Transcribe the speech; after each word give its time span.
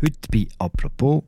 Heute 0.00 0.14
bei 0.30 0.46
«Apropos» 0.60 1.24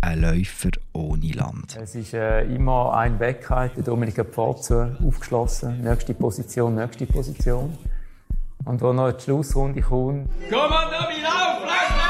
ein 0.00 0.20
Läufer 0.20 0.70
ohne 0.94 1.30
Land. 1.30 1.78
Es 1.80 1.94
ist 1.94 2.12
äh, 2.12 2.42
immer 2.42 2.92
ein 2.92 3.20
Weg, 3.20 3.46
der 3.46 3.84
Dominik 3.84 4.16
Pforzer 4.32 4.96
aufgeschlossen. 5.06 5.80
Nächste 5.80 6.12
Position, 6.12 6.74
nächste 6.74 7.06
Position. 7.06 7.78
Und 8.64 8.80
wo 8.80 8.92
noch 8.92 9.12
die 9.12 9.22
Schlussrunde 9.22 9.80
kommt. 9.80 10.28
Komm 10.50 10.58
on, 10.58 10.90
Domi, 10.90 11.22
lauf, 11.22 12.03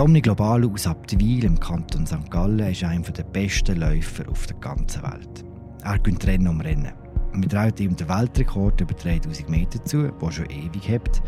Dominik 0.00 0.24
Globalo 0.24 0.72
aus 0.72 0.86
Abtwil 0.86 1.44
im 1.44 1.60
Kanton 1.60 2.06
St. 2.06 2.30
Gallen 2.30 2.60
ist 2.60 2.82
einer 2.82 3.02
der 3.02 3.22
besten 3.22 3.80
Läufer 3.80 4.26
auf 4.30 4.46
der 4.46 4.56
ganzen 4.56 5.02
Welt. 5.02 5.44
Er 5.84 5.98
gönnt 5.98 6.26
Rennen 6.26 6.48
um 6.48 6.58
Rennen. 6.62 6.92
Wir 7.34 7.48
trauen 7.50 7.74
ihm 7.78 7.94
den 7.94 8.08
Weltrekord 8.08 8.80
über 8.80 8.94
3000 8.94 9.50
Meter 9.50 9.84
zu, 9.84 10.10
der 10.10 10.30
schon 10.30 10.46
ewig 10.46 10.88
hat, 10.88 11.20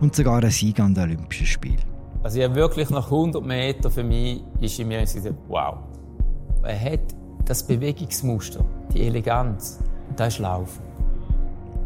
und 0.00 0.16
sogar 0.16 0.38
einen 0.38 0.50
Sieg 0.50 0.80
an 0.80 0.94
den 0.94 1.04
Olympischen 1.04 1.46
Spielen. 1.46 1.84
Also 2.22 2.38
ich 2.38 2.44
habe 2.46 2.54
wirklich 2.54 2.88
nach 2.88 3.04
100 3.04 3.44
Metern 3.44 3.92
für 3.92 4.04
mich 4.04 4.42
ist 4.58 4.78
in 4.78 4.88
mir 4.88 5.00
gesagt, 5.00 5.34
wow. 5.48 5.80
Er 6.62 6.80
hat 6.80 7.14
das 7.44 7.66
Bewegungsmuster, 7.66 8.64
die 8.94 9.02
Eleganz. 9.02 9.80
Und 10.08 10.18
das 10.18 10.32
ist 10.32 10.38
Laufen. 10.38 10.82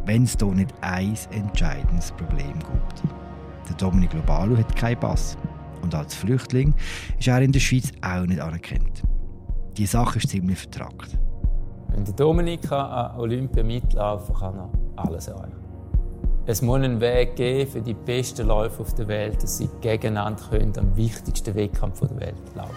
Wenn 0.04 0.22
es 0.22 0.36
hier 0.38 0.54
nicht 0.54 0.72
ein 0.82 1.18
entscheidendes 1.32 2.12
Problem 2.12 2.52
gibt. 2.52 3.02
Der 3.68 3.76
Dominik 3.76 4.10
Globalo 4.10 4.56
hat 4.56 4.76
keinen 4.76 5.00
Pass. 5.00 5.36
Und 5.82 5.94
als 5.94 6.14
Flüchtling 6.14 6.74
ist 7.18 7.28
er 7.28 7.40
in 7.40 7.52
der 7.52 7.60
Schweiz 7.60 7.90
auch 8.02 8.26
nicht 8.26 8.40
anerkannt. 8.40 9.02
Die 9.76 9.86
Sache 9.86 10.18
ist 10.18 10.28
ziemlich 10.28 10.58
vertragt. 10.58 11.18
Wenn 11.88 12.04
der 12.04 12.14
Dominik 12.14 12.70
an 12.70 13.18
Olympia 13.18 13.62
mitlaufen 13.62 14.34
kann, 14.34 14.54
kann 14.54 14.70
er 14.96 15.04
alles 15.04 15.28
erreichen. 15.28 15.54
Es 16.46 16.62
muss 16.62 16.76
einen 16.76 17.00
Weg 17.00 17.36
geben 17.36 17.70
für 17.70 17.82
die 17.82 17.92
besten 17.92 18.46
Läufer 18.46 18.80
auf 18.80 18.94
der 18.94 19.06
Welt, 19.06 19.42
dass 19.42 19.58
sie 19.58 19.68
gegeneinander 19.80 20.42
können, 20.48 20.72
am 20.78 20.96
wichtigsten 20.96 21.54
Wettkampf 21.54 22.00
der 22.00 22.18
Welt 22.20 22.54
laufen. 22.54 22.74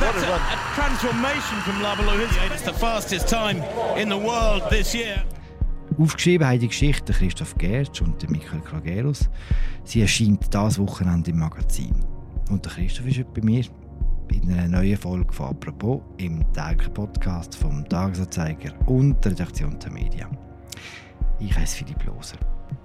That's 0.00 0.22
a, 0.22 0.36
a 0.36 0.74
transformation 0.74 1.60
from 1.60 1.82
Labaloo. 1.82 2.26
It's 2.52 2.62
the 2.62 2.72
fastest 2.72 3.28
time 3.28 3.62
in 3.96 4.08
the 4.08 4.16
world 4.16 4.68
this 4.70 4.94
year. 4.94 5.22
Aufgeschrieben 5.98 6.46
haben 6.46 6.60
die 6.60 6.68
Geschichte 6.68 7.14
Christoph 7.14 7.54
Gertsch 7.56 8.02
und 8.02 8.30
Michael 8.30 8.60
Krageros. 8.60 9.30
Sie 9.84 10.02
erscheint 10.02 10.52
das 10.54 10.78
Wochenende 10.78 11.30
im 11.30 11.38
Magazin. 11.38 11.94
Und 12.50 12.66
der 12.66 12.72
Christoph 12.72 13.06
ist 13.06 13.18
heute 13.18 13.30
bei 13.34 13.40
mir 13.40 13.64
in 14.30 14.52
einer 14.52 14.68
neuen 14.68 14.98
Folge 14.98 15.32
von 15.32 15.46
«Apropos» 15.46 16.02
im 16.18 16.44
täglichen 16.52 16.92
Podcast 16.92 17.56
vom 17.56 17.88
Tagesanzeiger 17.88 18.74
und 18.86 19.24
der 19.24 19.32
Redaktion 19.32 19.78
der 19.78 19.90
Medien. 19.90 20.36
Ich 21.40 21.56
heiße 21.56 21.78
Philipp 21.78 22.04
Loser. 22.04 22.36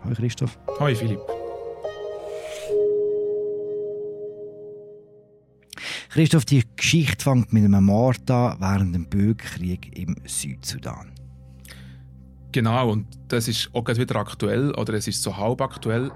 Hallo 0.06 0.16
Christoph. 0.16 0.58
Hoi 0.80 0.96
Philipp. 0.96 1.20
Christoph, 6.12 6.46
die 6.46 6.64
Geschichte 6.78 7.24
fängt 7.24 7.52
mit 7.52 7.66
einem 7.66 7.84
Mord 7.84 8.30
an 8.32 8.56
während 8.60 8.96
dem 8.96 9.06
Bürgerkrieg 9.08 9.98
im 9.98 10.16
Südsudan. 10.26 11.12
Genau, 12.52 12.90
und 12.90 13.08
das 13.30 13.48
ist 13.48 13.70
auch 13.74 13.84
gerade 13.84 14.00
wieder 14.00 14.18
aktuell, 14.18 14.74
oder 14.76 14.94
es 14.94 15.08
ist 15.08 15.24
so 15.24 15.38
halb 15.38 15.62
aktuell. 15.62 16.12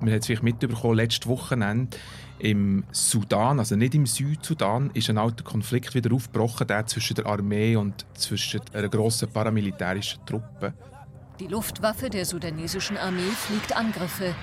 Man 0.00 0.12
hat 0.12 0.20
es 0.20 0.26
vielleicht 0.26 0.42
mitbekommen, 0.42 0.96
letztes 0.96 1.28
Wochenende 1.28 1.96
im 2.40 2.84
Sudan, 2.90 3.58
also 3.58 3.76
nicht 3.76 3.94
im 3.94 4.04
Südsudan, 4.04 4.90
ist 4.94 5.08
ein 5.08 5.16
alter 5.16 5.44
Konflikt 5.44 5.94
wieder 5.94 6.12
aufgebrochen, 6.12 6.66
der 6.66 6.86
zwischen 6.86 7.14
der 7.14 7.26
Armee 7.26 7.76
und 7.76 8.04
zwischen 8.14 8.60
einer 8.72 8.88
grossen 8.88 9.30
paramilitärischen 9.30 10.26
Truppe. 10.26 10.74
Die 11.40 11.46
Luftwaffe 11.46 12.10
der 12.10 12.24
sudanesischen 12.24 12.96
Armee 12.96 13.30
fliegt 13.46 13.76
Angriffe 13.76 14.34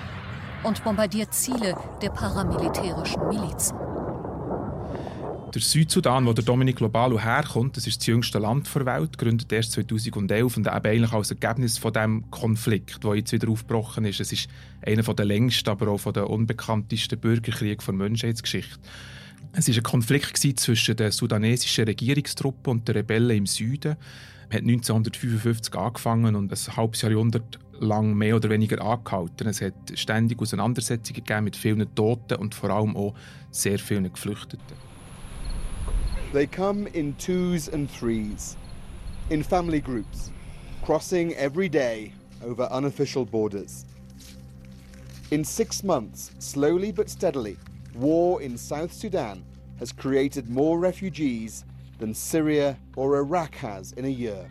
und 0.62 0.82
bombardiert 0.82 1.32
Ziele 1.34 1.76
der 2.00 2.10
paramilitärischen 2.10 3.28
Milizen. 3.28 3.91
Der 5.54 5.60
Südsudan, 5.60 6.24
wo 6.24 6.32
der 6.32 6.44
Dominik 6.44 6.76
Globalo 6.76 7.20
herkommt, 7.20 7.76
das 7.76 7.86
ist 7.86 8.00
das 8.00 8.06
jüngste 8.06 8.38
Land 8.38 8.74
der 8.74 8.86
Welt, 8.86 9.18
gegründet 9.18 9.52
erst 9.52 9.72
2011 9.72 10.56
und 10.56 10.66
eben 10.66 10.86
eigentlich 10.86 11.12
als 11.12 11.30
Ergebnis 11.30 11.76
von 11.76 11.92
dem 11.92 12.30
Konflikt, 12.30 13.04
der 13.04 13.16
jetzt 13.16 13.32
wieder 13.32 13.50
aufgebrochen 13.50 14.06
ist. 14.06 14.18
Es 14.20 14.32
ist 14.32 14.48
einer 14.80 15.02
der 15.02 15.26
längsten, 15.26 15.68
aber 15.68 15.88
auch 15.88 16.10
der 16.10 16.30
unbekanntesten 16.30 17.18
Bürgerkriege 17.18 17.84
der 17.84 17.92
Menschheitsgeschichte. 17.92 18.80
Es 19.52 19.68
war 19.68 19.76
ein 19.76 19.82
Konflikt 19.82 20.38
zwischen 20.38 20.96
der 20.96 21.12
sudanesischen 21.12 21.84
Regierungstruppe 21.84 22.70
und 22.70 22.88
den 22.88 22.96
Rebellen 22.96 23.36
im 23.36 23.46
Süden. 23.46 23.96
Er 24.48 24.56
hat 24.56 24.62
1955 24.62 25.74
angefangen 25.74 26.34
und 26.34 26.50
ein 26.50 26.76
halbes 26.76 27.02
Jahrhundert 27.02 27.58
lang 27.78 28.14
mehr 28.14 28.36
oder 28.36 28.48
weniger 28.48 28.82
angehalten. 28.82 29.48
Es 29.48 29.60
hat 29.60 29.74
ständig 29.96 30.40
Auseinandersetzungen 30.40 31.22
gegeben 31.22 31.44
mit 31.44 31.56
vielen 31.56 31.94
Toten 31.94 32.36
und 32.36 32.54
vor 32.54 32.70
allem 32.70 32.96
auch 32.96 33.14
sehr 33.50 33.78
vielen 33.78 34.10
Geflüchteten. 34.10 34.91
They 36.32 36.46
come 36.46 36.86
in 36.94 37.14
twos 37.16 37.68
and 37.68 37.90
threes, 37.90 38.56
in 39.28 39.42
family 39.42 39.80
groups, 39.80 40.30
crossing 40.82 41.34
every 41.34 41.68
day 41.68 42.14
over 42.42 42.62
unofficial 42.72 43.26
borders. 43.26 43.84
In 45.30 45.44
six 45.44 45.84
months, 45.84 46.30
slowly 46.38 46.90
but 46.90 47.10
steadily, 47.10 47.58
war 47.94 48.40
in 48.40 48.56
South 48.56 48.94
Sudan 48.94 49.44
has 49.78 49.92
created 49.92 50.48
more 50.48 50.78
refugees 50.78 51.66
than 51.98 52.14
Syria 52.14 52.78
or 52.96 53.18
Iraq 53.18 53.54
has 53.56 53.92
in 53.92 54.06
a 54.06 54.08
year. 54.08 54.50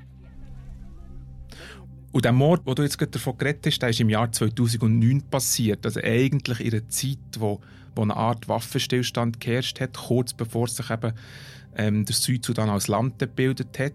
Und 2.11 2.25
der 2.25 2.31
Mord, 2.31 2.67
den 2.67 2.75
du 2.75 2.83
jetzt 2.83 2.99
gerade 2.99 3.11
davon 3.11 3.39
geredet 3.39 3.65
hast, 3.65 3.81
der 3.81 3.89
ist 3.89 3.99
im 4.01 4.09
Jahr 4.09 4.31
2009 4.31 5.23
passiert. 5.31 5.83
Also 5.83 5.99
eigentlich 6.03 6.59
in 6.59 6.73
einer 6.73 6.87
Zeit, 6.89 7.17
wo, 7.39 7.59
wo 7.95 8.03
eine 8.03 8.15
Art 8.15 8.47
Waffenstillstand 8.47 9.39
geherrscht 9.39 9.79
hat, 9.79 9.97
kurz 9.97 10.33
bevor 10.33 10.67
sich 10.67 10.91
eben 10.91 11.13
ähm, 11.81 12.05
der 12.05 12.15
Südsudan 12.15 12.69
als 12.69 12.87
Land 12.87 13.19
gebildet 13.19 13.77
hat. 13.79 13.93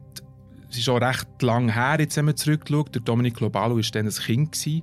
Es 0.69 0.78
ist 0.78 0.84
schon 0.84 1.02
recht 1.02 1.42
lang 1.42 1.72
her, 1.72 1.97
jetzt 2.00 2.16
wenn 2.16 2.24
man 2.24 2.36
zurückschaut. 2.36 2.94
Der 2.94 3.02
Dominik 3.02 3.36
Globalo 3.36 3.76
war 3.76 3.82
dann 3.92 4.06
ein 4.06 4.12
Kind. 4.12 4.52
Gewesen. 4.52 4.82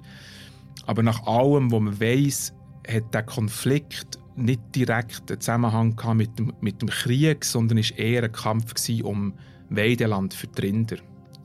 Aber 0.85 1.03
nach 1.03 1.25
allem, 1.25 1.71
was 1.71 1.79
man 1.81 1.99
weiß, 1.99 2.53
hat 2.87 3.13
der 3.13 3.23
Konflikt 3.23 4.19
nicht 4.35 4.61
direkt 4.75 5.29
einen 5.29 5.39
Zusammenhang 5.39 5.95
mit 6.15 6.39
dem, 6.39 6.53
mit 6.61 6.81
dem 6.81 6.89
Krieg, 6.89 7.45
sondern 7.45 7.77
war 7.77 7.99
eher 7.99 8.23
ein 8.23 8.31
Kampf 8.31 8.73
um 9.03 9.33
Weideland 9.69 10.33
für 10.33 10.47
die 10.47 10.61
Rinder. 10.61 10.97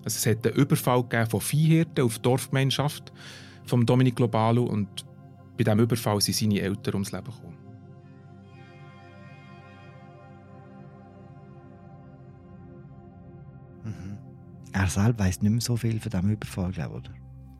Also 0.04 0.16
es 0.16 0.26
hat 0.26 0.46
einen 0.46 0.56
Überfall 0.56 1.04
von 1.28 1.40
Viehhirten 1.40 2.04
auf 2.04 2.16
die 2.16 2.22
Dorfgemeinschaft 2.22 3.12
von 3.66 3.84
Dominik 3.84 4.16
Globalo 4.16 4.62
und 4.64 4.88
bei 5.56 5.64
diesem 5.64 5.80
Überfall 5.80 6.20
sind 6.20 6.36
seine 6.36 6.60
Eltern 6.60 6.94
ums 6.94 7.12
Leben 7.12 7.26
gekommen. 7.26 7.57
Er 14.78 14.87
selbst 14.87 15.19
weiss 15.19 15.43
nicht 15.43 15.50
mehr 15.50 15.61
so 15.61 15.77
viel 15.77 15.99
von 15.99 16.11
diesem 16.11 16.31
Überfall, 16.31 16.71
oder? 16.71 17.11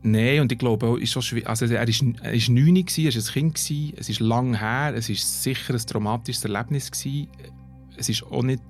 Nein, 0.03 0.41
und 0.41 0.53
ich 0.53 0.59
glaube, 0.59 1.03
ist 1.03 1.21
schon. 1.21 1.45
Also 1.47 1.67
er 1.67 1.89
ist, 1.89 2.05
er 2.23 2.33
ist 2.33 2.49
9, 2.49 2.77
er 2.77 2.85
war 2.85 3.13
ein 3.13 3.25
Kind, 3.25 3.55
gewesen, 3.57 3.93
es 3.97 4.09
ist 4.09 4.21
lang 4.21 4.57
her, 4.57 4.95
es 4.95 5.09
war 5.09 5.17
sicher 5.17 5.75
ein 5.75 5.81
traumatisches 5.81 6.45
Erlebnis. 6.45 6.93
Gewesen. 6.93 7.27
Es 7.97 8.09
ist 8.09 8.23
auch 8.23 8.45
nicht 8.45 8.63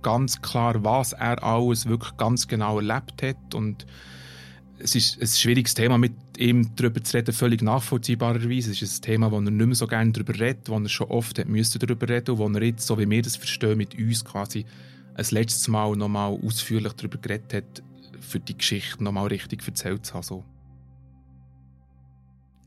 ganz 0.00 0.40
klar, 0.40 0.82
was 0.82 1.12
er 1.12 1.44
alles 1.44 1.84
wirklich 1.84 2.16
ganz 2.16 2.48
genau 2.48 2.78
erlebt 2.78 3.22
hat. 3.22 3.54
Und 3.54 3.84
es 4.78 4.94
ist 4.94 5.20
ein 5.20 5.26
schwieriges 5.26 5.74
Thema, 5.74 5.98
mit 5.98 6.14
ihm 6.38 6.74
darüber 6.74 7.04
zu 7.04 7.18
reden, 7.18 7.34
völlig 7.34 7.60
nachvollziehbarerweise. 7.60 8.70
Es 8.70 8.80
ist 8.80 9.00
ein 9.00 9.02
Thema, 9.02 9.30
wo 9.30 9.36
er 9.36 9.42
nicht 9.42 9.66
mehr 9.66 9.74
so 9.74 9.86
gerne 9.86 10.12
darüber 10.12 10.32
redet, 10.40 10.70
wo 10.70 10.78
er 10.78 10.88
schon 10.88 11.08
oft 11.08 11.38
hat 11.38 11.46
darüber 11.46 12.08
reden 12.08 12.30
und 12.30 12.38
wo 12.38 12.48
er 12.48 12.62
jetzt, 12.64 12.86
so 12.86 12.98
wie 12.98 13.10
wir 13.10 13.20
das 13.20 13.36
verstehen, 13.36 13.76
mit 13.76 13.94
uns 13.98 14.24
quasi 14.24 14.64
ein 15.14 15.26
letztes 15.30 15.68
Mal 15.68 15.94
noch 15.96 16.08
mal 16.08 16.38
ausführlich 16.42 16.92
darüber 16.94 17.18
geredet 17.18 17.52
hat, 17.52 17.82
für 18.22 18.40
die 18.40 18.56
Geschichte 18.56 19.02
noch 19.04 19.12
mal 19.12 19.26
richtig 19.26 19.66
erzählt 19.66 20.06
zu 20.06 20.14
haben. 20.14 20.22
So. 20.22 20.44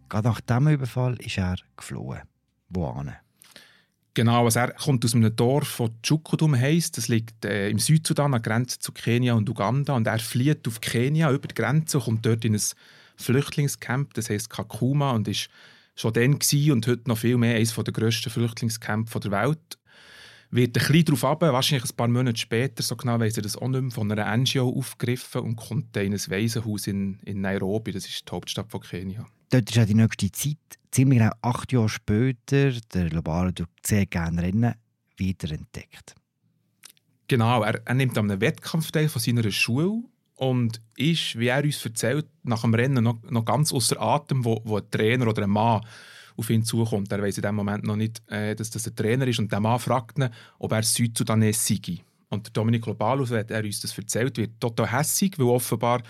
Gerade 0.10 0.28
nach 0.28 0.42
diesem 0.42 0.68
Überfall 0.68 1.16
ist 1.18 1.38
er 1.38 1.56
geflohen. 1.76 2.22
Wohin? 2.70 3.14
Genau, 4.14 4.46
also 4.46 4.60
er 4.60 4.72
kommt 4.72 5.04
aus 5.04 5.14
einem 5.14 5.36
Dorf, 5.36 5.78
das 5.78 5.90
Chukudum 6.02 6.56
heisst. 6.56 6.98
Das 6.98 7.10
liegt 7.10 7.44
äh, 7.44 7.70
im 7.70 7.80
Südsudan 7.80 8.28
an 8.28 8.32
der 8.32 8.40
Grenze 8.42 8.80
zu 8.80 8.94
Kenia 8.94 9.34
und 9.34 9.50
Uganda. 9.50 9.94
Und 9.94 10.08
er 10.08 10.20
flieht 10.20 10.66
auf 10.68 10.80
Kenia 10.80 11.32
über 11.32 11.50
die 11.50 11.56
Grenze, 11.56 12.00
kommt 12.00 12.26
dort 12.26 12.46
in 12.46 12.56
ein 12.56 12.62
Flüchtlingscamp, 13.18 14.14
das 14.14 14.30
heisst 14.30 14.50
Kakuma, 14.50 15.12
und 15.12 15.28
ist 15.28 15.50
schon 15.96 16.14
dann 16.14 16.34
und 16.34 16.88
heute 16.88 17.04
noch 17.08 17.18
viel 17.18 17.38
mehr 17.38 17.56
eines 17.56 17.74
der 17.74 17.94
grössten 17.94 18.30
Flüchtlingscamps 18.30 19.12
der 19.12 19.32
Welt. 19.32 19.78
Wird 20.56 20.78
ein 20.78 20.88
bisschen 20.88 21.06
darauf 21.06 21.26
ab, 21.26 21.42
wahrscheinlich 21.42 21.90
ein 21.90 21.96
paar 21.96 22.08
Monate 22.08 22.38
später, 22.38 22.82
so 22.82 22.96
genau 22.96 23.20
weiss 23.20 23.38
er 23.38 23.44
das 23.44 23.58
auch 23.58 23.68
nicht 23.68 23.82
mehr, 23.82 23.92
von 23.92 24.12
einer 24.12 24.36
NGO 24.38 24.70
aufgegriffen 24.70 25.42
und 25.42 25.56
kommt 25.56 25.96
in 25.98 26.14
ein 26.14 26.20
Waisenhaus 26.20 26.88
in, 26.88 27.20
in 27.26 27.42
Nairobi, 27.42 27.92
das 27.92 28.06
ist 28.06 28.28
die 28.28 28.32
Hauptstadt 28.32 28.72
von 28.72 28.82
Kenia. 28.82 29.26
Dort 29.50 29.70
ist 29.70 29.80
auch 29.80 29.86
die 29.86 29.94
nächste 29.94 30.32
Zeit, 30.32 30.58
ziemlich 30.92 31.20
genau 31.20 31.32
acht 31.42 31.72
Jahre 31.72 31.90
später, 31.90 32.72
der 32.94 33.10
Lobaro 33.10 33.52
durch 33.52 33.70
sehr 33.86 34.06
gerne 34.06 34.42
Rennen, 34.42 34.76
wiederentdeckt. 35.18 36.16
Genau, 37.28 37.64
er, 37.64 37.82
er 37.86 37.94
nimmt 37.94 38.18
an 38.18 38.30
einem 38.30 38.42
Wettkampf 38.42 38.92
teil 38.92 39.10
von 39.10 39.22
seiner 39.22 39.50
Schule 39.52 40.04
und 40.36 40.82
ist, 40.96 41.38
wie 41.40 41.48
er 41.48 41.64
uns 41.64 41.84
erzählt, 41.84 42.28
nach 42.44 42.62
dem 42.62 42.74
Rennen 42.74 43.04
noch, 43.04 43.22
noch 43.24 43.46
ganz 43.46 43.74
außer 43.74 44.00
Atem, 44.02 44.46
wo, 44.46 44.62
wo 44.64 44.78
ein 44.78 44.92
Trainer 44.92 45.28
oder 45.28 45.44
ein 45.44 45.50
Mann 45.50 45.82
auf 46.38 46.50
ihn 46.50 46.64
zukommt. 46.64 47.12
Er 47.12 47.22
weiß 47.22 47.38
in 47.38 47.44
dem 47.44 47.56
Moment 47.56 47.84
noch 47.84 47.96
nicht, 47.96 48.22
äh, 48.30 48.56
dass 48.56 48.70
das 48.70 48.88
ein 48.88 48.96
Trainer 48.96 49.28
ist 49.28 49.40
und 49.40 49.52
der 49.52 49.60
Mann 49.60 49.80
fragt 49.80 50.18
ihn, 50.18 50.30
ob 50.60 50.72
er 50.72 50.84
Südsudanes 50.84 51.66
sei. 51.66 52.00
Und 52.30 52.56
Dominik 52.56 52.86
Lobalus, 52.86 53.32
hat 53.32 53.52
er 53.52 53.64
uns 53.64 53.82
das 53.82 53.98
erzählt, 53.98 54.38
wird 54.38 54.60
total 54.60 54.92
hässig, 54.92 55.38
weil 55.38 55.48
offenbar 55.48 56.02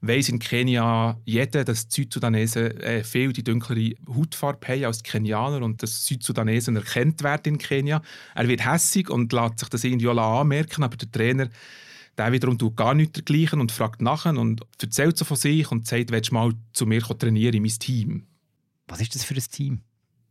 weiss 0.00 0.30
in 0.30 0.38
Kenia 0.38 1.18
jeder, 1.24 1.64
dass 1.64 1.86
die 1.88 2.02
Südsudanesen 2.02 2.80
äh, 2.80 3.04
viel 3.04 3.32
die 3.32 3.44
dunklere 3.44 3.94
Hautfarbe 4.08 4.66
haben 4.68 4.84
als 4.84 5.02
die 5.02 5.10
Kenianer 5.10 5.62
und 5.62 5.82
dass 5.82 6.06
Südsudanesen 6.06 6.76
erkannt 6.76 7.22
werden 7.22 7.54
in 7.54 7.58
Kenia. 7.58 8.00
Er 8.34 8.48
wird 8.48 8.64
hässig 8.64 9.10
und 9.10 9.32
lässt 9.32 9.58
sich 9.58 9.68
das 9.68 9.84
irgendwie 9.84 10.08
anmerken, 10.08 10.82
aber 10.82 10.96
der 10.96 11.10
Trainer 11.10 11.50
der 12.20 12.32
wiederum 12.32 12.58
tut 12.58 12.76
gar 12.76 12.94
nichts 12.94 13.12
dergleichen 13.12 13.60
und 13.60 13.72
fragt 13.72 14.02
nachher 14.02 14.36
und 14.36 14.60
erzählt 14.80 15.16
so 15.16 15.24
von 15.24 15.36
sich 15.36 15.70
und 15.70 15.86
sagt, 15.86 16.10
willst 16.10 16.30
du 16.30 16.34
mal 16.34 16.52
zu 16.72 16.84
mir 16.84 17.00
trainieren 17.00 17.54
in 17.54 17.62
mein 17.62 17.70
Team? 17.70 18.26
Was 18.90 19.00
ist 19.00 19.14
das 19.14 19.24
für 19.24 19.34
ein 19.34 19.42
Team? 19.50 19.80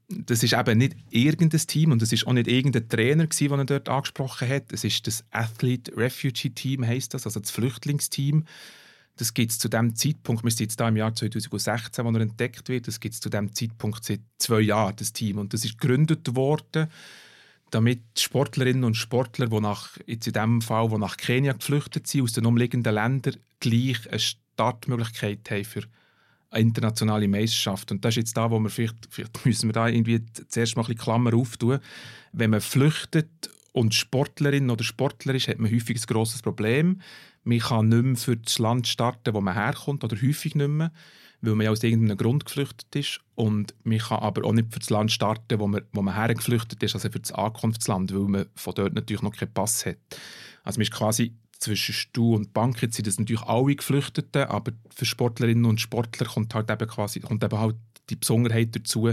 Das 0.09 0.41
ist 0.41 0.53
eben 0.53 0.77
nicht 0.77 0.95
irgendein 1.11 1.59
Team 1.61 1.91
und 1.91 2.01
es 2.01 2.11
ist 2.11 2.25
auch 2.25 2.33
nicht 2.33 2.47
irgendein 2.47 2.89
Trainer, 2.89 3.27
den 3.27 3.51
er 3.51 3.65
dort 3.65 3.89
angesprochen 3.89 4.50
hat. 4.50 4.73
Es 4.73 4.83
ist 4.83 5.06
das 5.06 5.23
Athlete 5.29 5.95
Refugee 5.95 6.50
Team, 6.50 6.85
heißt 6.85 7.13
das, 7.13 7.25
also 7.25 7.39
das 7.39 7.51
Flüchtlingsteam. 7.51 8.45
Das 9.17 9.33
gibt 9.33 9.51
es 9.51 9.59
zu 9.59 9.69
dem 9.69 9.95
Zeitpunkt, 9.95 10.44
wir 10.44 10.51
sind 10.51 10.61
jetzt 10.61 10.79
da 10.79 10.88
im 10.88 10.97
Jahr 10.97 11.13
2016, 11.13 12.06
wo 12.06 12.09
er 12.09 12.21
entdeckt 12.21 12.69
wird, 12.69 12.88
das 12.88 13.00
gibt 13.00 13.15
es 13.15 13.21
zu 13.21 13.29
dem 13.29 13.53
Zeitpunkt 13.53 14.03
seit 14.03 14.21
zwei 14.39 14.62
Jahren, 14.62 14.95
das 14.95 15.13
Team. 15.13 15.38
Und 15.38 15.53
das 15.53 15.63
ist 15.63 15.79
gegründet 15.79 16.35
worden, 16.35 16.88
damit 17.69 18.01
Sportlerinnen 18.17 18.83
und 18.83 18.95
Sportler, 18.95 19.47
die 19.47 19.59
nach, 19.59 19.97
jetzt 20.07 20.25
in 20.25 20.33
dem 20.33 20.62
Fall, 20.62 20.89
die 20.89 20.97
nach 20.97 21.17
Kenia 21.17 21.53
geflüchtet 21.53 22.07
sind, 22.07 22.23
aus 22.23 22.33
den 22.33 22.45
umliegenden 22.45 22.94
Ländern, 22.94 23.35
gleich 23.59 24.09
eine 24.09 24.19
Startmöglichkeit 24.19 25.51
haben 25.51 25.65
für 25.65 25.83
internationale 26.51 27.28
Meisterschaft. 27.28 27.92
Und 27.92 28.04
das 28.04 28.13
ist 28.13 28.18
jetzt 28.18 28.38
da, 28.38 28.50
wo 28.50 28.60
wir 28.60 28.69
vielleicht, 28.69 29.07
vielleicht 29.10 29.46
müssen 29.46 29.69
wir 29.69 29.74
da 29.74 29.88
irgendwie 29.88 30.24
zuerst 30.48 30.75
mal 30.75 30.84
ein 30.84 30.88
bisschen 30.88 31.01
Klammer 31.01 31.34
auftun. 31.34 31.80
Wenn 32.31 32.51
man 32.51 32.62
flüchtet 32.62 33.50
und 33.72 33.94
Sportlerin 33.94 34.69
oder 34.69 34.84
Sportler 34.84 35.36
ist, 35.36 35.48
hat 35.48 35.60
man 35.60 35.72
häufig 35.72 35.98
ein 35.98 36.07
grosses 36.07 36.42
Problem. 36.42 37.01
Man 37.44 37.60
kann 37.60 37.90
nicht 37.90 38.04
mehr 38.04 38.16
für 38.16 38.38
das 38.38 38.60
Land 38.60 38.88
starten, 38.88 39.34
wo 39.34 39.42
man 39.42 39.54
herkommt, 39.54 40.04
oder 40.04 40.16
häufig 40.16 40.56
nicht 40.56 40.68
mehr, 40.68 40.92
weil 41.42 41.56
man 41.56 41.66
ja 41.66 41.72
aus 41.72 41.84
irgendeinem 41.84 42.18
Grund 42.18 42.46
geflüchtet 42.46 42.96
ist. 42.96 43.22
Und 43.36 43.74
man 43.84 44.00
kann 44.00 44.19
aber 44.19 44.46
auch 44.46 44.54
nicht 44.54 44.74
für 44.74 44.80
das 44.80 44.90
Land 44.90 45.12
starten, 45.12 45.60
wo 45.60 45.68
man, 45.68 45.84
wo 45.94 46.01
man 46.01 46.16
hergeflüchtet 46.16 46.81
ist, 46.84 46.96
also 46.96 47.10
für 47.10 47.19
das 47.19 47.31
Ankunftsland, 47.31 48.13
weil 48.13 48.28
man 48.28 48.46
von 48.56 48.74
dort 48.74 48.94
natürlich 48.94 49.22
noch 49.22 49.36
keinen 49.36 49.54
Pass 49.54 49.86
hat. 49.86 49.98
Also 50.63 50.80
man 50.80 50.84
ist 50.84 50.92
quasi 50.92 51.34
zwischen 51.59 51.94
Stuhl 51.94 52.35
und 52.35 52.53
Bank. 52.53 52.81
Jetzt 52.81 52.95
sind 52.95 53.07
das 53.07 53.19
natürlich 53.19 53.44
alle 53.44 53.75
Geflüchteten, 53.75 54.44
aber 54.44 54.71
für 54.95 55.06
Sportlerinnen 55.06 55.65
und 55.65 55.81
Sportler 55.81 56.25
kommt 56.25 56.56
halt 56.56 56.69
eben 56.71 56.88
quasi 56.88 57.19
kommt 57.19 57.44
eben 57.44 57.59
halt 57.59 57.75
die 58.09 58.15
Besonderheit 58.15 58.75
dazu, 58.75 59.11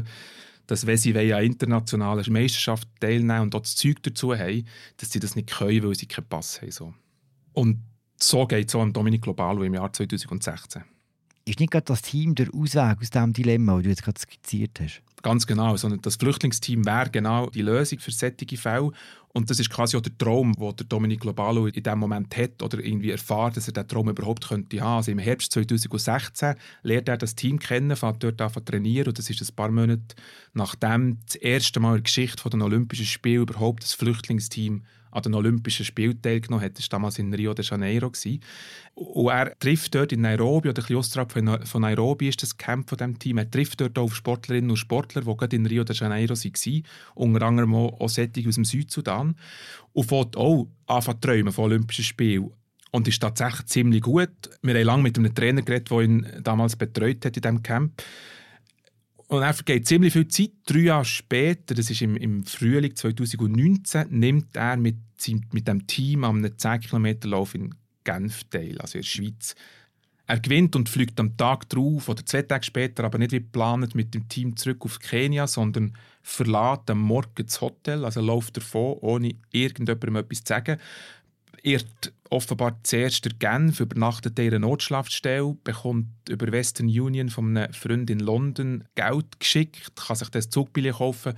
dass 0.66 0.86
wenn 0.86 0.96
sie 0.96 1.16
an 1.16 1.44
internationalen 1.44 2.32
Meisterschaften 2.32 2.90
teilnehmen 3.00 3.42
und 3.42 3.54
auch 3.54 3.60
das 3.60 3.76
Zeug 3.76 4.02
dazu 4.02 4.34
haben, 4.34 4.66
dass 4.96 5.12
sie 5.12 5.20
das 5.20 5.36
nicht 5.36 5.50
können, 5.50 5.82
weil 5.84 5.94
sie 5.94 6.06
keinen 6.06 6.28
Pass 6.28 6.60
haben. 6.60 6.70
So. 6.70 6.94
Und 7.52 7.82
so 8.20 8.46
geht 8.46 8.68
es 8.68 8.74
auch 8.74 8.82
an 8.82 8.92
Dominik 8.92 9.22
Globalo 9.22 9.62
im 9.62 9.74
Jahr 9.74 9.92
2016. 9.92 10.82
Ist 11.44 11.60
nicht 11.60 11.70
gerade 11.70 11.84
das 11.84 12.02
Team 12.02 12.34
der 12.34 12.52
Ausweg 12.52 12.98
aus 13.00 13.10
diesem 13.10 13.32
Dilemma, 13.32 13.74
das 13.76 13.82
du 13.84 13.88
jetzt 13.90 14.02
gerade 14.02 14.20
skizziert 14.20 14.80
hast? 14.80 15.02
Ganz 15.22 15.46
genau. 15.46 15.76
Sondern 15.76 16.00
das 16.02 16.16
Flüchtlingsteam 16.16 16.84
wäre 16.84 17.10
genau 17.10 17.50
die 17.50 17.62
Lösung 17.62 17.98
für 17.98 18.10
solche 18.10 18.56
Fälle. 18.56 18.92
Und 19.32 19.50
das 19.50 19.60
ist 19.60 19.68
quasi 19.68 19.98
auch 19.98 20.00
der 20.00 20.16
Traum, 20.16 20.54
den 20.54 20.76
der 20.76 20.86
Dominic 20.86 21.20
Globalo 21.20 21.66
in 21.66 21.82
diesem 21.82 21.98
Moment 21.98 22.34
hat 22.38 22.62
oder 22.62 22.78
irgendwie 22.82 23.10
erfahrt, 23.10 23.58
dass 23.58 23.68
er 23.68 23.74
diesen 23.74 23.88
Traum 23.88 24.08
überhaupt 24.08 24.48
könnte 24.48 24.80
haben. 24.80 24.96
Also 24.96 25.10
im 25.10 25.18
Herbst 25.18 25.52
2016 25.52 26.54
lernt 26.82 27.08
er 27.08 27.18
das 27.18 27.34
Team 27.34 27.58
kennen, 27.58 27.94
fängt 27.96 28.24
dort 28.24 28.40
an 28.40 28.50
zu 28.50 28.60
trainieren 28.60 29.08
und 29.08 29.18
das 29.18 29.28
ist 29.28 29.42
ein 29.42 29.54
paar 29.54 29.70
Monate 29.70 30.16
nachdem 30.54 31.18
das 31.26 31.34
erste 31.34 31.80
Mal 31.80 31.90
in 31.90 31.96
der 31.96 32.02
Geschichte 32.04 32.48
der 32.48 32.62
Olympischen 32.62 33.04
Spiele 33.04 33.42
überhaupt 33.42 33.82
das 33.82 33.92
Flüchtlingsteam 33.92 34.84
an 35.16 35.22
den 35.22 35.34
Olympischen 35.34 35.84
Spielen 35.84 36.20
teilgenommen 36.20 36.64
hat. 36.64 36.76
Das 36.76 36.84
war 36.84 36.98
damals 36.98 37.18
in 37.18 37.32
Rio 37.32 37.54
de 37.54 37.64
Janeiro. 37.64 38.12
Und 38.94 39.28
er 39.28 39.58
trifft 39.58 39.94
dort 39.94 40.12
in 40.12 40.20
Nairobi, 40.20 40.68
oder 40.68 40.82
ein 40.82 40.86
bisschen 40.86 40.96
außerhalb 40.96 41.66
von 41.66 41.82
Nairobi 41.82 42.28
ist 42.28 42.42
das 42.42 42.56
Camp 42.56 42.88
von 42.88 42.98
diesem 42.98 43.18
Team. 43.18 43.38
Er 43.38 43.50
trifft 43.50 43.80
dort 43.80 43.98
auf 43.98 44.14
Sportlerinnen 44.14 44.70
und 44.70 44.76
Sportler, 44.76 45.22
die 45.22 45.36
gerade 45.36 45.56
in 45.56 45.66
Rio 45.66 45.84
de 45.84 45.96
Janeiro 45.96 46.34
waren. 46.34 46.82
Unter 47.14 47.46
anderem 47.46 47.74
auch 47.74 48.08
solche 48.08 48.48
aus 48.48 48.54
dem 48.54 48.64
Südsudan. 48.64 49.36
Und 49.92 50.08
fängt 50.08 50.36
auch 50.36 50.68
an 50.86 51.02
zu 51.02 51.12
träumen 51.14 51.52
von 51.52 51.64
Olympischen 51.64 52.04
Spielen 52.04 52.50
und 52.90 53.08
ist 53.08 53.20
tatsächlich 53.20 53.66
ziemlich 53.66 54.02
gut. 54.02 54.30
Wir 54.62 54.74
haben 54.74 54.84
lange 54.84 55.02
mit 55.02 55.18
einem 55.18 55.34
Trainer 55.34 55.62
geredet, 55.62 55.90
der 55.90 56.00
ihn 56.00 56.26
damals 56.42 56.76
betreut 56.76 57.24
hat 57.24 57.36
in 57.36 57.42
diesem 57.42 57.62
Camp. 57.62 58.02
Und 59.28 59.42
er 59.42 59.54
vergeht 59.54 59.86
ziemlich 59.86 60.12
viel 60.12 60.28
Zeit. 60.28 60.52
Drei 60.66 60.80
Jahre 60.80 61.04
später, 61.04 61.74
das 61.74 61.90
ist 61.90 62.02
im, 62.02 62.16
im 62.16 62.44
Frühling 62.44 62.94
2019, 62.94 64.06
nimmt 64.10 64.56
er 64.56 64.76
mit, 64.76 64.96
mit 65.52 65.66
dem 65.66 65.86
Team 65.86 66.24
am 66.24 66.44
10-Kilometer-Lauf 66.44 67.54
in 67.54 67.74
Genf 68.04 68.44
teil, 68.44 68.80
also 68.80 68.98
in 68.98 69.02
der 69.02 69.08
Schweiz. 69.08 69.56
Er 70.28 70.40
gewinnt 70.40 70.74
und 70.76 70.88
fliegt 70.88 71.18
am 71.20 71.36
Tag 71.36 71.68
drauf 71.68 72.08
oder 72.08 72.24
zwei 72.24 72.42
Tage 72.42 72.64
später, 72.64 73.04
aber 73.04 73.18
nicht 73.18 73.32
wie 73.32 73.40
geplant, 73.40 73.94
mit 73.94 74.14
dem 74.14 74.28
Team 74.28 74.56
zurück 74.56 74.84
auf 74.84 74.98
Kenia, 74.98 75.46
sondern 75.46 75.96
verlässt 76.22 76.90
am 76.90 77.00
Morgen 77.00 77.46
das 77.46 77.60
Hotel, 77.60 78.04
also 78.04 78.20
läuft 78.20 78.56
davon, 78.56 78.98
ohne 79.00 79.34
irgendjemandem 79.52 80.16
etwas 80.16 80.42
zu 80.42 80.52
sagen 80.52 80.78
irrt 81.62 82.12
offenbar 82.30 82.78
zuerst 82.82 83.24
der 83.24 83.32
Genf, 83.32 83.80
übernachtet 83.80 84.38
in 84.38 84.48
einer 84.48 84.58
Notschlafstelle, 84.60 85.56
bekommt 85.64 86.08
über 86.28 86.50
Western 86.50 86.86
Union 86.86 87.30
von 87.30 87.56
einem 87.56 87.72
Freund 87.72 88.10
in 88.10 88.20
London 88.20 88.84
Geld 88.94 89.38
geschickt, 89.38 89.94
kann 89.96 90.16
sich 90.16 90.28
das 90.30 90.50
Zugbillett 90.50 90.96
kaufen, 90.96 91.34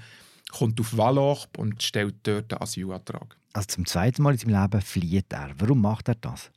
kommt 0.50 0.80
auf 0.80 0.96
Wallach 0.96 1.46
und 1.56 1.82
stellt 1.82 2.16
dort 2.22 2.52
einen 2.52 2.62
Asylantrag. 2.62 3.36
Also 3.52 3.66
zum 3.66 3.86
zweiten 3.86 4.22
Mal 4.22 4.32
in 4.32 4.38
seinem 4.38 4.62
Leben 4.62 4.80
flieht 4.80 5.32
er. 5.32 5.50
Warum 5.58 5.82
macht 5.82 6.08
er 6.08 6.14
das? 6.14 6.50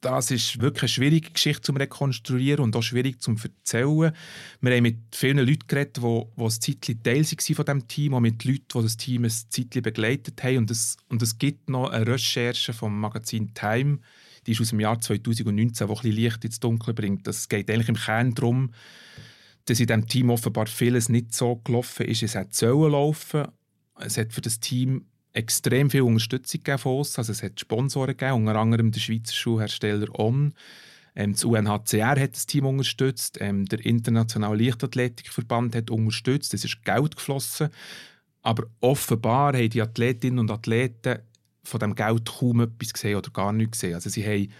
Das 0.00 0.30
ist 0.30 0.60
wirklich 0.60 0.82
eine 0.82 0.88
schwierige 0.88 1.30
Geschichte 1.30 1.62
zum 1.62 1.76
Rekonstruieren 1.76 2.64
und 2.64 2.74
auch 2.74 2.82
schwierig 2.82 3.20
zum 3.20 3.36
Erzählen. 3.36 4.12
Wir 4.60 4.74
haben 4.74 4.82
mit 4.82 4.98
vielen 5.14 5.38
Leuten 5.38 5.66
geredet, 5.66 5.98
die, 5.98 6.00
die 6.02 6.42
ein 6.42 6.50
Zeitchen 6.50 7.02
Teil 7.02 7.24
waren 7.24 7.54
von 7.54 7.64
diesem 7.64 7.88
Team, 7.88 8.14
auch 8.14 8.20
mit 8.20 8.44
Leuten, 8.44 8.64
die 8.74 8.82
das 8.82 8.96
Team 8.96 9.24
ein 9.24 9.30
Zeitchen 9.30 9.82
begleitet 9.82 10.42
haben. 10.42 10.58
Und 10.58 10.70
es, 10.70 10.96
und 11.08 11.20
es 11.20 11.36
gibt 11.36 11.68
noch 11.68 11.90
eine 11.90 12.06
Recherche 12.06 12.72
vom 12.72 12.98
Magazin 12.98 13.52
Time, 13.52 13.98
die 14.46 14.52
ist 14.52 14.60
aus 14.62 14.70
dem 14.70 14.80
Jahr 14.80 14.98
2019, 14.98 15.86
die 15.86 15.94
ein 15.94 16.12
Licht 16.12 16.44
ins 16.44 16.60
Dunkel 16.60 16.94
bringt. 16.94 17.28
Es 17.28 17.48
geht 17.48 17.70
eigentlich 17.70 17.90
im 17.90 17.96
Kern 17.96 18.34
darum, 18.34 18.72
dass 19.66 19.80
in 19.80 19.86
diesem 19.86 20.06
Team 20.06 20.30
offenbar 20.30 20.66
vieles 20.66 21.10
nicht 21.10 21.34
so 21.34 21.56
gelaufen 21.56 22.06
ist, 22.06 22.22
es 22.22 22.34
hätte 22.34 22.66
laufen 22.66 23.48
Es 23.98 24.16
hat 24.16 24.32
für 24.32 24.40
das 24.40 24.60
Team 24.60 25.09
extrem 25.32 25.90
viel 25.90 26.02
Unterstützung 26.02 26.78
von 26.78 26.98
uns. 26.98 27.18
Also 27.18 27.32
es 27.32 27.42
hat 27.42 27.60
Sponsoren 27.60 28.16
gegeben, 28.16 28.46
unter 28.46 28.56
anderem 28.56 28.90
der 28.90 29.00
Schweizer 29.00 29.34
Schuhhersteller 29.34 30.18
On. 30.18 30.54
Ähm, 31.14 31.32
das 31.32 31.44
UNHCR 31.44 32.20
hat 32.20 32.34
das 32.34 32.46
Team 32.46 32.66
unterstützt, 32.66 33.38
ähm, 33.40 33.66
der 33.66 33.84
Internationale 33.84 34.64
Leichtathletikverband 34.64 35.74
hat 35.74 35.90
unterstützt, 35.90 36.54
es 36.54 36.64
ist 36.64 36.84
Geld 36.84 37.16
geflossen. 37.16 37.68
Aber 38.42 38.64
offenbar 38.80 39.54
haben 39.54 39.70
die 39.70 39.82
Athletinnen 39.82 40.38
und 40.38 40.50
Athleten 40.50 41.18
von 41.62 41.80
dem 41.80 41.94
Geld 41.94 42.24
kaum 42.26 42.60
etwas 42.60 42.92
gesehen 42.92 43.16
oder 43.16 43.30
gar 43.30 43.52
nichts 43.52 43.72
gesehen. 43.72 43.94
Also 43.94 44.08
sie 44.08 44.24
haben 44.24 44.50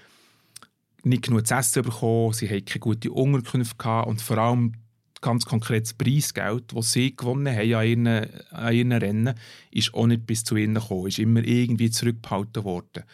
nicht 1.02 1.22
genug 1.22 1.46
zu 1.46 1.54
essen 1.54 1.82
bekommen, 1.82 2.34
sie 2.34 2.48
haben 2.48 2.64
keine 2.64 2.80
gute 2.80 3.10
Unterkunft 3.10 3.78
gehabt 3.78 4.08
und 4.08 4.20
vor 4.20 4.36
allem 4.36 4.74
ganz 5.20 5.44
konkretes 5.44 5.94
Preisgeld, 5.94 6.74
das 6.74 6.92
sie 6.92 7.14
gewonnen 7.14 7.54
haben 7.54 7.74
an 7.74 7.86
ihren, 7.86 8.06
an 8.50 8.74
ihren 8.74 8.92
Rennen, 8.92 9.34
ist 9.70 9.94
auch 9.94 10.06
nicht 10.06 10.26
bis 10.26 10.44
zu 10.44 10.56
ihnen 10.56 10.74
gekommen, 10.74 11.08
ist 11.08 11.18
immer 11.18 11.44
irgendwie 11.44 11.90
zurückgehalten 11.90 12.64
worden. 12.64 13.04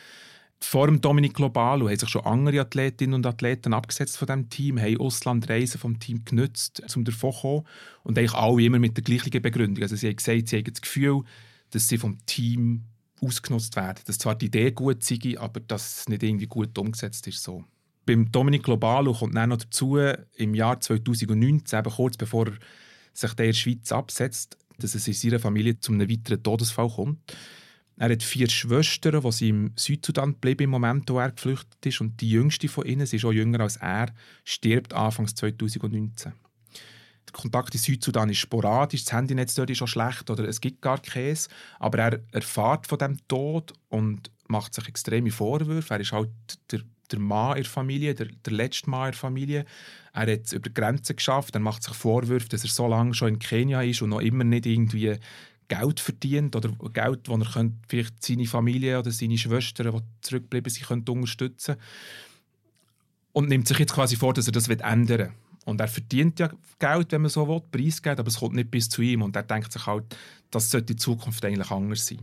Vor 0.58 0.86
dem 0.86 1.00
Dominik 1.00 1.34
Globalo 1.34 1.88
haben 1.88 1.98
sich 1.98 2.08
schon 2.08 2.24
andere 2.24 2.60
Athletinnen 2.60 3.14
und 3.14 3.26
Athleten 3.26 3.74
abgesetzt 3.74 4.16
von 4.16 4.26
diesem 4.26 4.48
Team, 4.48 4.80
haben 4.80 4.98
Auslandreisen 4.98 5.78
vom 5.78 5.98
Team 6.00 6.24
genutzt, 6.24 6.82
um 6.96 7.04
davon 7.04 7.32
zu 7.32 7.40
kommen. 7.40 7.66
Und 8.04 8.18
eigentlich 8.18 8.34
alle 8.34 8.62
immer 8.62 8.78
mit 8.78 8.96
der 8.96 9.04
gleichen 9.04 9.42
Begründung. 9.42 9.82
Also 9.82 9.96
sie 9.96 10.08
haben 10.08 10.16
gesagt, 10.16 10.48
sie 10.48 10.56
haben 10.56 10.64
das 10.64 10.80
Gefühl, 10.80 11.22
dass 11.70 11.88
sie 11.88 11.98
vom 11.98 12.24
Team 12.24 12.84
ausgenutzt 13.20 13.76
werden. 13.76 14.00
Dass 14.06 14.18
zwar 14.18 14.34
die 14.34 14.46
Idee 14.46 14.70
gut 14.70 15.04
sei, 15.04 15.38
aber 15.38 15.60
dass 15.60 16.00
es 16.00 16.08
nicht 16.08 16.22
irgendwie 16.22 16.46
gut 16.46 16.76
umgesetzt 16.78 17.26
ist. 17.26 17.42
So. 17.42 17.64
Beim 18.06 18.30
Dominik 18.30 18.62
Globalo 18.62 19.12
kommt 19.12 19.34
dann 19.34 19.48
noch 19.48 19.58
dazu, 19.58 19.98
im 20.36 20.54
Jahr 20.54 20.80
2019, 20.80 21.78
eben 21.78 21.90
kurz 21.90 22.16
bevor 22.16 22.46
er 22.46 22.52
sich 23.12 23.34
der 23.34 23.46
in 23.46 23.52
der 23.52 23.58
Schweiz 23.58 23.90
absetzt, 23.92 24.56
dass 24.78 24.94
es 24.94 25.08
in 25.08 25.14
seiner 25.14 25.40
Familie 25.40 25.80
zu 25.80 25.92
einem 25.92 26.08
weiteren 26.08 26.42
Todesfall 26.42 26.88
kommt. 26.88 27.18
Er 27.98 28.10
hat 28.10 28.22
vier 28.22 28.48
Schwestern, 28.48 29.22
die 29.22 29.32
sie 29.32 29.48
im 29.48 29.72
Südsudan 29.74 30.34
bleiben 30.34 30.64
im 30.64 30.70
Moment, 30.70 31.10
wo 31.10 31.18
er 31.18 31.32
geflüchtet 31.32 31.84
ist. 31.84 32.00
Und 32.00 32.20
die 32.20 32.30
jüngste 32.30 32.68
von 32.68 32.84
ihnen, 32.84 33.06
sie 33.06 33.16
ist 33.16 33.24
auch 33.24 33.32
jünger 33.32 33.60
als 33.60 33.76
er, 33.76 34.12
stirbt 34.44 34.92
Anfang 34.92 35.26
2019. 35.26 36.32
Der 37.26 37.32
Kontakt 37.32 37.74
in 37.74 37.80
Südsudan 37.80 38.28
ist 38.28 38.38
sporadisch, 38.38 39.04
das 39.04 39.14
Handynetz 39.14 39.54
dort 39.54 39.70
ist 39.70 39.82
auch 39.82 39.88
schlecht 39.88 40.30
oder 40.30 40.44
es 40.46 40.60
gibt 40.60 40.82
gar 40.82 41.00
keins. 41.00 41.48
Aber 41.80 41.98
er 41.98 42.20
erfährt 42.32 42.86
von 42.86 42.98
dem 42.98 43.16
Tod 43.28 43.72
und 43.88 44.30
macht 44.46 44.74
sich 44.74 44.86
extreme 44.88 45.30
Vorwürfe. 45.30 45.94
Er 45.94 46.00
ist 46.00 46.12
halt 46.12 46.30
der, 46.70 46.82
der 47.12 47.18
Mann 47.18 47.56
in 47.56 47.62
der 47.62 47.70
Familie, 47.70 48.14
der, 48.14 48.26
der 48.26 48.52
letzte 48.52 48.90
Mann 48.90 49.06
in 49.06 49.12
der 49.12 49.18
Familie. 49.18 49.64
Er 50.12 50.22
hat 50.22 50.44
es 50.44 50.52
über 50.52 50.68
die 50.68 50.74
Grenzen 50.74 51.16
geschafft. 51.16 51.54
Er 51.54 51.60
macht 51.60 51.82
sich 51.82 51.94
Vorwürfe, 51.94 52.48
dass 52.48 52.64
er 52.64 52.70
so 52.70 52.86
lange 52.86 53.14
schon 53.14 53.28
in 53.28 53.38
Kenia 53.38 53.82
ist 53.82 54.02
und 54.02 54.10
noch 54.10 54.20
immer 54.20 54.44
nicht 54.44 54.66
irgendwie 54.66 55.16
Geld 55.68 56.00
verdient 56.00 56.54
oder 56.54 56.70
Geld, 56.92 57.28
das 57.28 57.56
er 57.56 57.70
vielleicht 57.88 58.24
seine 58.24 58.46
Familie 58.46 58.98
oder 58.98 59.10
seine 59.10 59.38
Schwestern, 59.38 59.92
die 59.92 60.02
zurückgeblieben 60.20 60.70
sind, 60.70 60.86
könnte 60.86 61.12
unterstützen 61.12 61.76
Und 63.32 63.48
nimmt 63.48 63.66
sich 63.66 63.78
jetzt 63.78 63.92
quasi 63.92 64.16
vor, 64.16 64.32
dass 64.32 64.46
er 64.46 64.52
das 64.52 64.68
ändern 64.68 65.18
will. 65.18 65.32
Und 65.64 65.80
er 65.80 65.88
verdient 65.88 66.38
ja 66.38 66.48
Geld, 66.78 67.10
wenn 67.10 67.22
man 67.22 67.30
so 67.30 67.48
will, 67.48 67.60
Preisgeld, 67.72 68.20
aber 68.20 68.28
es 68.28 68.38
kommt 68.38 68.54
nicht 68.54 68.70
bis 68.70 68.88
zu 68.88 69.02
ihm. 69.02 69.22
Und 69.22 69.34
er 69.34 69.42
denkt 69.42 69.72
sich 69.72 69.84
halt, 69.84 70.16
das 70.50 70.70
sollte 70.70 70.92
in 70.92 70.98
Zukunft 70.98 71.44
eigentlich 71.44 71.70
anders 71.70 72.06
sein. 72.06 72.20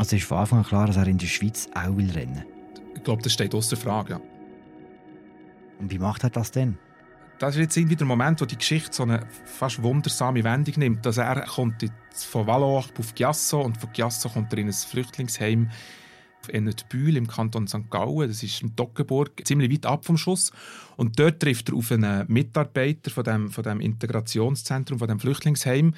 Also 0.00 0.16
ist 0.16 0.24
von 0.24 0.38
Anfang 0.38 0.60
an 0.60 0.64
klar, 0.64 0.86
dass 0.86 0.96
er 0.96 1.06
in 1.06 1.18
der 1.18 1.26
Schweiz 1.26 1.68
auch 1.74 1.94
will 1.94 2.10
rennen 2.10 2.46
Ich 2.96 3.04
glaube, 3.04 3.20
das 3.20 3.34
steht 3.34 3.54
außer 3.54 3.76
Frage, 3.76 4.14
ja. 4.14 4.20
Und 5.78 5.90
wie 5.90 5.98
macht 5.98 6.24
er 6.24 6.30
das 6.30 6.50
denn? 6.50 6.78
Das 7.38 7.54
ist 7.54 7.60
jetzt 7.60 7.76
irgendwie 7.76 7.96
der 7.96 8.06
Moment, 8.06 8.40
wo 8.40 8.46
die 8.46 8.56
Geschichte 8.56 8.94
so 8.94 9.02
eine 9.02 9.26
fast 9.44 9.82
wundersame 9.82 10.42
Wendung 10.42 10.76
nimmt. 10.78 11.06
Also 11.06 11.20
er 11.20 11.42
kommt 11.42 11.82
jetzt 11.82 12.24
von 12.24 12.46
Valoach 12.46 12.88
auf 12.98 13.14
Giasso 13.14 13.60
und 13.60 13.76
von 13.76 13.92
Giasso 13.92 14.30
kommt 14.30 14.50
er 14.54 14.60
in 14.60 14.68
ein 14.68 14.72
Flüchtlingsheim 14.72 15.68
in 16.48 16.74
Bühl 16.88 17.18
im 17.18 17.26
Kanton 17.26 17.68
St. 17.68 17.90
Gallen. 17.90 18.26
Das 18.26 18.42
ist 18.42 18.62
in 18.62 18.74
Toggenburg, 18.74 19.32
ziemlich 19.44 19.70
weit 19.70 19.84
ab 19.84 20.06
vom 20.06 20.16
Schuss. 20.16 20.50
Und 20.96 21.18
dort 21.18 21.40
trifft 21.40 21.68
er 21.68 21.74
auf 21.74 21.92
einen 21.92 22.24
Mitarbeiter 22.26 23.10
von 23.10 23.24
dem, 23.24 23.50
von 23.50 23.64
dem 23.64 23.82
Integrationszentrum, 23.82 24.98
von 24.98 25.08
dem 25.08 25.20
Flüchtlingsheim 25.20 25.92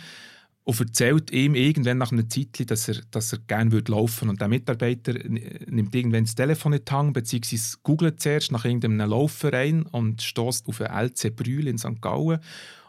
und 0.65 0.79
erzählt 0.81 1.33
ihm 1.33 1.57
irgendwann 1.57 1.99
nach 1.99 2.13
einer 2.13 2.29
Zeit, 2.29 2.71
dass 2.71 2.89
er, 2.89 2.97
dass 3.11 3.33
er 3.33 3.41
gerne 3.49 3.73
würde 3.73 3.91
Und 4.29 4.41
der 4.41 4.47
Mitarbeiter 4.47 5.15
nimmt 5.15 5.93
irgendwann 5.95 6.23
das 6.23 6.37
Telefon 6.37 6.75
in 6.75 6.85
die 6.85 6.93
Hand, 6.93 7.15
beziehungsweise 7.15 7.79
googelt 7.83 8.21
zuerst 8.21 8.53
nach 8.53 8.65
irgendeinem 8.65 9.11
Laufverein 9.11 9.83
und 9.83 10.23
stößt 10.23 10.69
auf 10.69 10.81
einen 10.81 11.09
LC 11.09 11.35
Brühl 11.35 11.67
in 11.67 11.79
St. 11.79 12.01
Gallen 12.01 12.39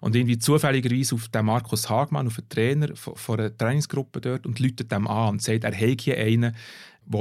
und 0.02 0.16
irgendwie 0.16 0.38
zufälligerweise 0.38 1.16
auf 1.16 1.30
den 1.30 1.46
Markus 1.46 1.90
Hagmann, 1.90 2.28
auf 2.28 2.36
den 2.36 2.50
Trainer 2.50 2.96
von, 2.96 3.40
einer 3.40 3.58
Trainingsgruppe 3.58 4.22
dort 4.22 4.46
und 4.46 4.60
läutet 4.60 4.92
dem 4.92 5.08
an 5.08 5.30
und 5.30 5.42
sagt, 5.42 5.64
er 5.64 5.74
hätte 5.74 6.04
hier 6.04 6.18
einen, 6.18 6.56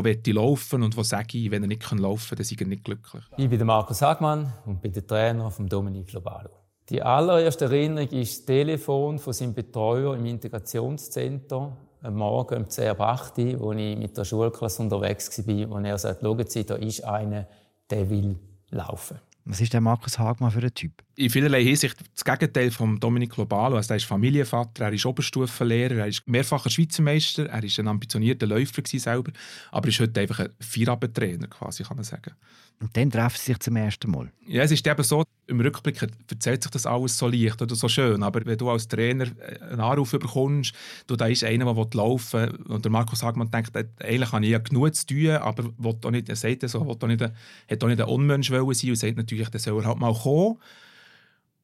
ich 0.07 0.27
laufen 0.27 0.83
und 0.83 0.97
wo 0.99 1.03
sage 1.03 1.51
wenn 1.51 1.63
er 1.63 1.69
nicht 1.69 1.91
laufen 1.93 2.29
kann, 2.29 2.37
dann 2.37 2.43
ist 2.43 2.61
er 2.61 2.67
nicht 2.67 2.85
glücklich. 2.85 3.25
Ich 3.39 3.49
bin 3.49 3.59
der 3.59 3.67
Markus 3.67 4.03
Hagmann 4.03 4.53
und 4.67 4.83
bin 4.83 4.93
der 4.93 5.07
Trainer 5.07 5.51
von 5.51 5.67
Dominik 5.67 6.09
Globalo. 6.09 6.62
Die 6.89 7.03
allererste 7.03 7.67
Erinnerung 7.67 8.09
ist 8.09 8.39
das 8.39 8.47
Telefon 8.47 9.19
von 9.19 9.33
seinem 9.33 9.55
Betreuer 9.55 10.17
im 10.17 10.27
Integrationszentrum 10.27 11.73
am 12.03 12.15
Morgen 12.15 12.65
um 12.65 12.69
10 12.69 12.99
als 12.99 13.39
ich 13.39 13.57
mit 13.97 14.17
der 14.17 14.25
Schulklasse 14.25 14.83
unterwegs 14.83 15.47
war, 15.47 15.71
wo 15.71 15.79
er 15.79 15.99
sagt, 15.99 16.23
schauen 16.23 16.47
Sie, 16.47 16.67
da 16.67 16.75
ist 16.75 17.05
einer, 17.05 17.47
der 17.89 18.11
will 18.11 18.37
laufen. 18.71 19.19
Was 19.45 19.61
ist 19.61 19.73
der 19.73 19.81
Markus 19.81 20.19
Hagmann 20.19 20.51
für 20.51 20.61
ein 20.61 20.75
Typ? 20.75 20.93
In 21.15 21.29
vielerlei 21.29 21.63
Hinsicht 21.63 21.97
das 22.15 22.25
Gegenteil 22.25 22.71
von 22.71 22.99
Dominik 22.99 23.33
Globalo. 23.33 23.77
Also 23.77 23.93
er 23.93 23.97
ist 23.97 24.05
Familienvater, 24.05 24.85
er 24.85 24.93
ist 24.93 25.05
Oberstufenlehrer, 25.05 25.97
er 25.97 26.07
ist 26.07 26.27
mehrfacher 26.27 26.71
Schweizer 26.71 27.03
Meister, 27.03 27.47
er 27.47 27.63
ist 27.63 27.79
ein 27.79 27.89
ambitionierter 27.89 28.47
Läufer 28.47 28.83
selber, 28.87 29.31
aber 29.71 29.87
er 29.87 29.91
ist 29.91 30.01
heute 30.01 30.21
einfach 30.21 30.41
ein 30.41 30.51
Feierabendtrainer, 30.61 31.49
quasi, 31.49 31.83
kann 31.83 31.97
man 31.97 32.05
sagen. 32.05 32.33
Und 32.81 32.97
dann 32.97 33.11
treffen 33.11 33.37
sie 33.39 33.53
sich 33.53 33.59
zum 33.61 33.77
ersten 33.77 34.11
Mal. 34.11 34.33
Ja, 34.47 34.63
es 34.63 34.73
ist 34.73 34.87
eben 34.87 35.03
so, 35.05 35.23
im 35.47 35.61
Rückblick 35.61 36.03
erzählt 36.31 36.63
sich 36.63 36.71
das 36.73 36.87
alles 36.87 37.17
so 37.17 37.29
leicht 37.29 37.61
oder 37.61 37.75
so 37.75 37.89
schön, 37.89 38.23
aber 38.23 38.45
wenn 38.45 38.59
du 38.59 38.71
als 38.71 38.89
Trainer 38.89 39.27
einen 39.71 39.81
Anruf 39.81 40.11
bekommst, 40.13 40.75
du, 41.07 41.15
da 41.15 41.27
ist 41.27 41.45
einer, 41.45 41.73
der 41.73 41.87
laufen 41.93 42.41
will, 42.41 42.59
und 42.69 42.85
der 42.85 42.91
Markus 42.91 43.23
Hagmann 43.23 43.51
denkt, 43.51 43.77
eigentlich 43.77 44.33
habe 44.33 44.45
ich 44.45 44.51
ja 44.51 44.59
genug 44.59 44.95
zu 44.95 45.07
tun, 45.07 45.31
aber 45.31 45.65
will 45.79 45.97
auch 46.03 46.11
nicht, 46.11 46.29
er 46.29 46.37
sagt 46.37 46.69
so, 46.69 46.85
will 46.85 46.97
auch 46.99 47.07
nicht, 47.07 47.23
hat 47.23 47.85
auch 47.85 47.89
nicht 47.89 48.01
ein 48.01 48.09
Unmensch 48.09 48.49
sein 48.49 48.61
und 48.61 48.97
sagt 48.97 49.17
natürlich, 49.17 49.51
der 49.51 49.61
soll 49.61 49.85
halt 49.85 49.99
mal 49.99 50.15
kommen 50.15 50.57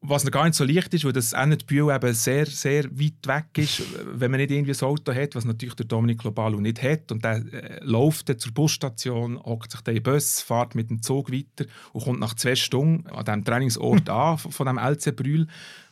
was 0.01 0.25
noch 0.25 0.31
gar 0.31 0.45
nicht 0.45 0.55
so 0.55 0.65
leicht 0.65 0.95
ist, 0.95 1.05
weil 1.05 1.13
das 1.13 1.33
Ennetbühl 1.33 1.93
eben 1.93 2.13
sehr, 2.15 2.47
sehr 2.47 2.85
weit 2.85 3.27
weg 3.27 3.47
ist, 3.57 3.83
wenn 4.05 4.31
man 4.31 4.39
nicht 4.39 4.51
irgendwie 4.51 4.73
ein 4.73 4.89
Auto 4.89 5.13
hat, 5.13 5.35
was 5.35 5.45
natürlich 5.45 5.75
der 5.75 5.87
Dominik 5.87 6.19
Globalo 6.19 6.61
nicht 6.61 6.83
hat. 6.83 7.11
Und 7.11 7.25
der 7.25 7.43
äh, 7.53 7.81
läuft 7.83 8.29
dann 8.29 8.39
zur 8.39 8.53
Busstation, 8.53 9.39
hockt 9.43 9.73
sich 9.73 9.81
in 9.87 9.95
den 9.95 10.03
Bus, 10.03 10.41
fährt 10.41 10.75
mit 10.75 10.91
dem 10.91 11.03
Zug 11.03 11.33
weiter 11.33 11.69
und 11.93 12.05
kommt 12.05 12.21
nach 12.21 12.35
zwei 12.35 12.55
Stunden 12.55 13.09
an 13.09 13.25
dem 13.25 13.45
Trainingsort 13.45 14.09
an, 14.09 14.39
von 14.39 14.67
dem 14.67 14.79
LC 14.79 15.17
Brühl, 15.17 15.47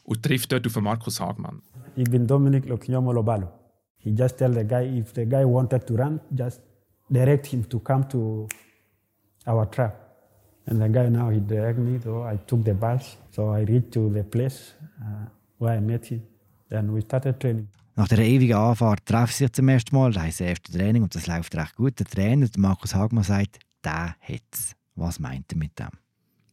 und 0.04 0.22
trifft 0.22 0.52
dort 0.52 0.66
auf 0.66 0.80
Markus 0.80 1.20
Hagmann. 1.20 1.62
Ich 1.96 2.08
bin 2.08 2.26
Dominik 2.26 2.66
Loknyomo 2.66 3.12
Lobalo. 3.12 3.48
He 3.98 4.14
just 4.16 4.36
tell 4.36 4.52
the 4.52 4.64
guy, 4.64 5.00
if 5.00 5.12
the 5.14 5.26
guy 5.26 5.44
wanted 5.44 5.84
to 5.84 5.94
run, 5.96 6.20
just 6.32 6.62
direct 7.10 7.46
him 7.46 7.68
to 7.68 7.80
come 7.80 8.06
to 8.08 8.46
our 9.46 9.68
trap. 9.68 10.05
And 10.66 10.80
the 10.80 10.88
guy 10.88 11.08
now, 11.08 11.30
he 11.30 11.40
dragged 11.40 11.78
me, 11.78 12.00
so 12.02 12.24
I 12.24 12.38
took 12.46 12.64
the 12.64 12.74
bus. 12.74 13.16
So 13.30 13.50
I 13.50 13.64
reached 13.64 13.92
to 13.92 14.10
the 14.10 14.24
place 14.24 14.74
uh, 15.00 15.28
where 15.58 15.76
I 15.76 15.80
met 15.80 16.06
him. 16.06 16.22
Then 16.68 16.92
we 16.92 17.00
started 17.00 17.38
training. 17.38 17.68
Nach 17.94 18.08
der 18.08 18.18
ewigen 18.18 18.56
Anfahrt 18.56 19.06
treffen 19.06 19.32
sie 19.32 19.44
sich 19.44 19.52
zum 19.52 19.68
ersten 19.68 19.96
Mal, 19.96 20.12
da 20.12 20.26
ist 20.26 20.40
das 20.40 20.48
erste 20.48 20.72
Training 20.72 21.02
und 21.02 21.14
das 21.14 21.26
läuft 21.26 21.54
recht 21.54 21.76
gut. 21.76 21.98
Der 21.98 22.06
Trainer, 22.06 22.46
Markus 22.58 22.94
Hagmann, 22.94 23.24
sagt, 23.24 23.60
der 23.82 24.16
hat's. 24.20 24.74
Was 24.96 25.18
meint 25.18 25.52
er 25.52 25.58
mit 25.58 25.78
dem? 25.78 25.88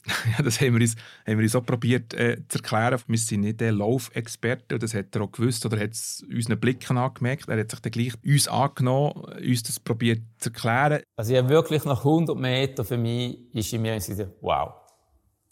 ja, 0.37 0.43
das 0.43 0.59
haben 0.59 0.73
wir 0.73 0.81
uns, 0.81 0.95
haben 1.25 1.37
wir 1.37 1.43
uns 1.43 1.55
auch 1.55 1.65
probiert 1.65 2.13
äh, 2.13 2.37
zu 2.49 2.57
erklären. 2.57 2.99
Wir 3.07 3.17
sind 3.17 3.41
nicht 3.41 3.61
der 3.61 3.71
Laufexperte, 3.71 4.77
das 4.77 4.93
hat 4.93 5.15
er 5.15 5.21
auch 5.21 5.31
gewusst 5.31 5.65
oder 5.65 5.79
hat 5.79 5.91
es 5.91 6.25
unseren 6.29 6.59
Blicken 6.59 6.97
angemerkt. 6.97 7.47
Er 7.47 7.59
hat 7.59 7.71
sich 7.71 7.79
dann 7.79 7.91
gleich 7.91 8.13
uns 8.25 8.47
angenommen, 8.47 9.13
uns 9.13 9.63
das 9.63 9.79
probiert 9.79 10.21
zu 10.39 10.49
erklären. 10.49 11.03
Also 11.15 11.35
habe 11.35 11.49
wirklich 11.49 11.85
nach 11.85 11.99
100 11.99 12.37
Metern 12.37 12.85
für 12.85 12.97
mich 12.97 13.37
ist 13.53 13.71
in 13.71 13.81
mir 13.81 13.95
gesagt, 13.95 14.31
wow. 14.41 14.73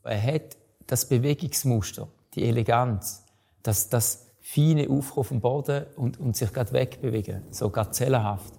Er 0.04 0.22
hat 0.22 0.58
das 0.88 1.08
Bewegungsmuster, 1.08 2.08
die 2.34 2.44
Eleganz, 2.44 3.24
das, 3.64 3.88
das 3.88 4.28
feine 4.42 4.90
Aufkommen 4.90 5.22
auf 5.22 5.28
dem 5.30 5.40
Boden 5.40 5.86
und, 5.96 6.20
und 6.20 6.36
sich 6.36 6.52
gerade 6.52 6.74
wegbewegen, 6.74 7.44
so 7.52 7.70
gazellenhaft. 7.70 8.54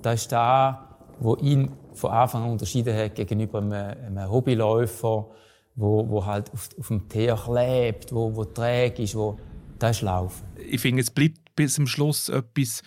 Das 0.00 0.22
ist 0.22 0.32
da, 0.32 0.87
wo 1.20 1.36
ihn 1.36 1.72
von 1.94 2.10
Anfang 2.10 2.44
an 2.44 2.50
unterschieden 2.50 2.96
hat 2.96 3.14
gegenüber 3.14 3.58
einem, 3.58 3.72
einem 3.72 4.30
Hobbyläufer, 4.30 5.26
wo, 5.74 6.08
wo 6.08 6.24
halt 6.24 6.52
auf, 6.52 6.68
auf 6.78 6.88
dem 6.88 7.08
Teer 7.08 7.36
klebt, 7.36 8.12
wo, 8.12 8.34
wo 8.34 8.44
träge 8.44 9.02
ist, 9.02 9.14
wo 9.14 9.38
das 9.78 9.98
ist 9.98 10.02
Laufen. 10.02 10.44
Ich 10.68 10.80
finde, 10.80 11.02
es 11.02 11.10
bleibt 11.10 11.54
bis 11.54 11.74
zum 11.74 11.86
Schluss 11.86 12.28
etwas 12.28 12.82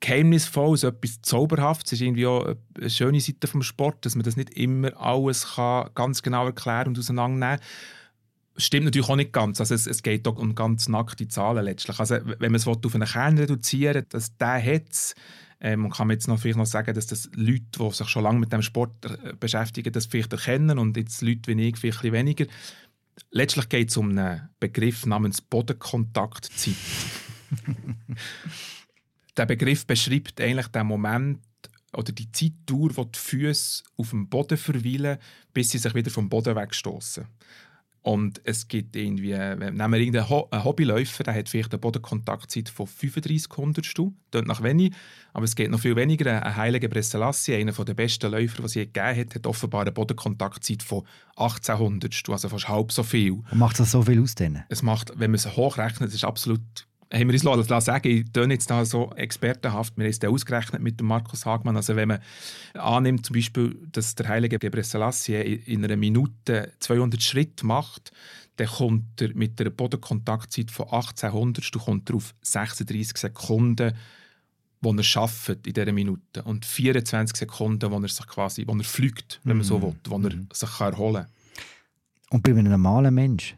Geheimnisvolles, 0.00 0.82
etwas 0.84 1.22
Zauberhaftes. 1.22 1.92
Es 1.92 2.00
ist 2.00 2.06
irgendwie 2.06 2.26
auch 2.26 2.54
eine 2.78 2.90
schöne 2.90 3.20
Seite 3.20 3.46
vom 3.46 3.62
Sport, 3.62 4.04
dass 4.04 4.14
man 4.14 4.24
das 4.24 4.36
nicht 4.36 4.50
immer 4.50 4.96
alles 5.00 5.54
kann 5.54 5.90
ganz 5.94 6.22
genau 6.22 6.46
erklären 6.46 6.88
und 6.88 6.98
auseinandernehmen 6.98 7.58
kann. 7.58 7.66
Stimmt 8.56 8.84
natürlich 8.84 9.08
auch 9.08 9.16
nicht 9.16 9.32
ganz. 9.32 9.60
Also 9.60 9.74
es, 9.74 9.86
es 9.86 10.02
geht 10.02 10.28
auch 10.28 10.36
um 10.36 10.54
ganz 10.54 10.88
nackte 10.88 11.26
Zahlen 11.28 11.64
letztlich. 11.64 11.98
Also 11.98 12.16
wenn 12.16 12.52
man 12.52 12.56
es 12.56 12.66
auf 12.66 12.94
einen 12.94 13.08
Kern 13.08 13.38
reduzieren 13.38 13.94
will, 13.94 14.06
dass 14.10 14.36
der 14.36 14.62
hat 14.62 15.14
ähm, 15.64 15.88
kann 15.90 16.08
man 16.08 16.16
jetzt 16.16 16.26
noch 16.26 16.40
vielleicht 16.40 16.58
noch 16.58 16.66
sagen, 16.66 16.92
dass 16.92 17.06
das 17.06 17.30
Leute, 17.34 17.62
die 17.78 17.90
sich 17.92 18.08
schon 18.08 18.24
lange 18.24 18.40
mit 18.40 18.52
dem 18.52 18.62
Sport 18.62 19.04
äh, 19.04 19.32
beschäftigen, 19.38 19.92
das 19.92 20.06
vielleicht 20.06 20.32
erkennen 20.32 20.78
und 20.78 20.96
jetzt 20.96 21.22
Leute 21.22 21.56
wie 21.56 21.68
ich 21.68 21.76
vielleicht 21.76 22.04
ein 22.04 22.12
weniger. 22.12 22.46
Letztlich 23.30 23.68
geht 23.68 23.90
es 23.90 23.96
um 23.96 24.10
einen 24.10 24.48
Begriff 24.58 25.06
namens 25.06 25.40
Bodenkontaktzeit. 25.40 26.74
der 29.36 29.46
Begriff 29.46 29.86
beschreibt 29.86 30.40
eigentlich 30.40 30.66
den 30.68 30.86
Moment 30.86 31.38
oder 31.92 32.10
die 32.10 32.32
Zeitdauer, 32.32 32.96
wo 32.96 33.04
die 33.04 33.18
Füße 33.18 33.84
auf 33.96 34.10
dem 34.10 34.28
Boden 34.28 34.58
verweilen, 34.58 35.18
bis 35.52 35.70
sie 35.70 35.78
sich 35.78 35.94
wieder 35.94 36.10
vom 36.10 36.28
Boden 36.28 36.56
wegstoßen. 36.56 37.24
Und 38.02 38.40
es 38.42 38.66
gibt 38.66 38.96
irgendwie, 38.96 39.32
nehmen 39.32 39.92
wir 39.92 39.98
irgendeinen 39.98 40.28
Ho 40.28 40.48
Hobbyläufer, 40.52 41.22
der 41.22 41.34
hat 41.34 41.48
vielleicht 41.48 41.72
eine 41.72 41.78
Bodenkontaktzeit 41.78 42.68
von 42.68 42.88
35 42.88 43.56
Hundertstel, 43.56 44.12
klingt 44.32 44.48
nach 44.48 44.60
wenig, 44.60 44.92
aber 45.32 45.44
es 45.44 45.54
geht 45.54 45.70
noch 45.70 45.78
viel 45.78 45.94
weniger. 45.94 46.44
Ein 46.44 46.56
Heilige 46.56 46.88
Bresselassie, 46.88 47.54
einer 47.54 47.72
der 47.72 47.94
besten 47.94 48.32
Läufer, 48.32 48.62
die 48.62 48.66
es 48.66 48.74
je 48.74 48.86
gegeben 48.86 49.20
hat, 49.20 49.34
hat 49.36 49.46
offenbar 49.46 49.82
eine 49.82 49.92
Bodenkontaktzeit 49.92 50.82
von 50.82 51.06
18 51.36 51.78
Hundertstel, 51.78 52.32
also 52.32 52.48
fast 52.48 52.68
halb 52.68 52.90
so 52.90 53.04
viel. 53.04 53.32
Und 53.32 53.58
macht 53.58 53.78
das 53.78 53.92
so 53.92 54.02
viel 54.02 54.20
aus 54.20 54.34
denen? 54.34 54.64
Es 54.68 54.82
macht, 54.82 55.12
wenn 55.16 55.30
man 55.30 55.36
es 55.36 55.56
hochrechnet, 55.56 56.12
ist 56.12 56.24
absolut 56.24 56.60
haben 57.12 57.28
wir 57.28 57.34
uns 57.34 57.42
lassen, 57.42 57.80
sagen, 57.84 58.08
ich 58.08 58.32
töne 58.32 58.54
jetzt 58.54 58.70
da 58.70 58.84
so 58.84 59.12
expertenhaft, 59.12 59.96
wir 59.96 60.04
haben 60.04 60.10
es 60.10 60.24
ausgerechnet 60.24 60.80
mit 60.80 60.98
dem 60.98 61.06
Markus 61.06 61.44
Hagmann, 61.44 61.76
also 61.76 61.94
wenn 61.94 62.08
man 62.08 62.20
annimmt 62.74 63.26
zum 63.26 63.34
Beispiel, 63.34 63.76
dass 63.92 64.14
der 64.14 64.28
heilige 64.28 64.58
Gebre 64.58 64.82
Selassie 64.82 65.34
in 65.34 65.84
einer 65.84 65.96
Minute 65.96 66.72
200 66.80 67.22
Schritte 67.22 67.66
macht, 67.66 68.12
dann 68.56 68.66
kommt 68.66 69.20
er 69.20 69.34
mit 69.34 69.60
einer 69.60 69.70
Bodenkontaktzeit 69.70 70.70
von 70.70 70.86
1800 70.86 71.72
kommt 71.72 72.10
er 72.10 72.16
auf 72.16 72.34
36 72.42 73.16
Sekunden, 73.16 73.94
wo 74.80 74.92
er 74.92 75.02
schafft 75.02 75.66
in 75.66 75.72
dieser 75.72 75.92
Minute 75.92 76.42
und 76.42 76.64
24 76.64 77.36
Sekunden, 77.36 77.90
wo 77.90 77.98
er 77.98 78.08
sich 78.08 78.26
quasi, 78.26 78.64
wo 78.66 78.74
er 78.74 78.84
fliegt, 78.84 79.40
wenn 79.44 79.58
man 79.58 79.64
so 79.64 79.78
mhm. 79.78 79.82
will, 79.82 79.94
wo 80.04 80.14
er 80.16 80.34
mhm. 80.34 80.48
sich 80.52 80.80
erholen 80.80 81.24
kann. 81.24 81.32
Und 82.30 82.42
bei 82.42 82.50
einem 82.50 82.70
normalen 82.70 83.14
Mensch? 83.14 83.56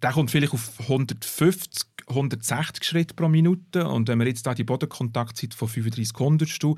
Der 0.00 0.12
kommt 0.12 0.30
vielleicht 0.30 0.52
auf 0.52 0.80
150, 0.80 1.87
160 2.08 2.84
Schritte 2.84 3.14
pro 3.14 3.28
Minute 3.28 3.86
und 3.86 4.08
wenn 4.08 4.18
wir 4.18 4.26
jetzt 4.26 4.46
da 4.46 4.54
die 4.54 4.64
Bodenkontaktzeit 4.64 5.54
von 5.54 5.68
35 5.68 6.18
Hundertstel 6.18 6.74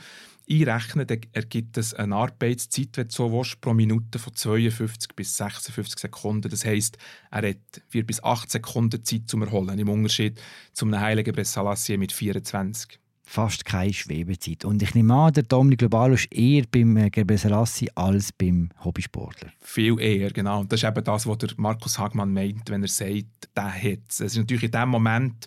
einrechnen, 0.50 1.06
dann 1.06 1.20
ergibt 1.32 1.78
es 1.78 1.94
eine 1.94 2.16
Arbeitszeit, 2.16 2.96
wenn 2.96 3.08
du 3.08 3.14
so 3.14 3.32
willst, 3.32 3.60
pro 3.60 3.72
Minute 3.72 4.18
von 4.18 4.34
52 4.34 5.14
bis 5.14 5.36
56 5.36 5.98
Sekunden. 6.00 6.50
Das 6.50 6.64
heisst, 6.64 6.98
er 7.30 7.48
hat 7.50 7.82
4 7.88 8.06
bis 8.06 8.22
8 8.22 8.50
Sekunden 8.50 9.04
Zeit 9.04 9.28
zum 9.28 9.42
Erholen, 9.42 9.78
im 9.78 9.88
Unterschied 9.88 10.40
zum 10.72 10.98
heiligen 10.98 11.34
Bressalassie 11.34 11.96
mit 11.96 12.12
24 12.12 12.98
fast 13.30 13.64
keine 13.64 13.92
Schwebezeit. 13.92 14.64
Und 14.64 14.82
ich 14.82 14.94
nehme 14.96 15.14
an, 15.14 15.32
der 15.32 15.44
Dominik 15.44 15.78
Globalo 15.78 16.14
ist 16.14 16.32
eher 16.32 16.64
beim 16.68 16.96
äh, 16.96 17.10
Gerbe 17.10 17.38
Selassie 17.38 17.88
als 17.94 18.32
beim 18.32 18.70
Hobbysportler. 18.84 19.50
Viel 19.60 20.00
eher, 20.00 20.30
genau. 20.30 20.60
Und 20.60 20.72
das 20.72 20.82
ist 20.82 20.88
eben 20.88 21.04
das, 21.04 21.28
was 21.28 21.38
der 21.38 21.50
Markus 21.56 21.96
Hagmann 21.96 22.32
meint, 22.32 22.68
wenn 22.70 22.82
er 22.82 22.88
sagt, 22.88 23.48
der 23.56 23.72
hat 23.72 24.00
es. 24.08 24.18
Es 24.18 24.32
ist 24.32 24.38
natürlich 24.38 24.64
in 24.64 24.72
dem 24.72 24.88
Moment, 24.88 25.46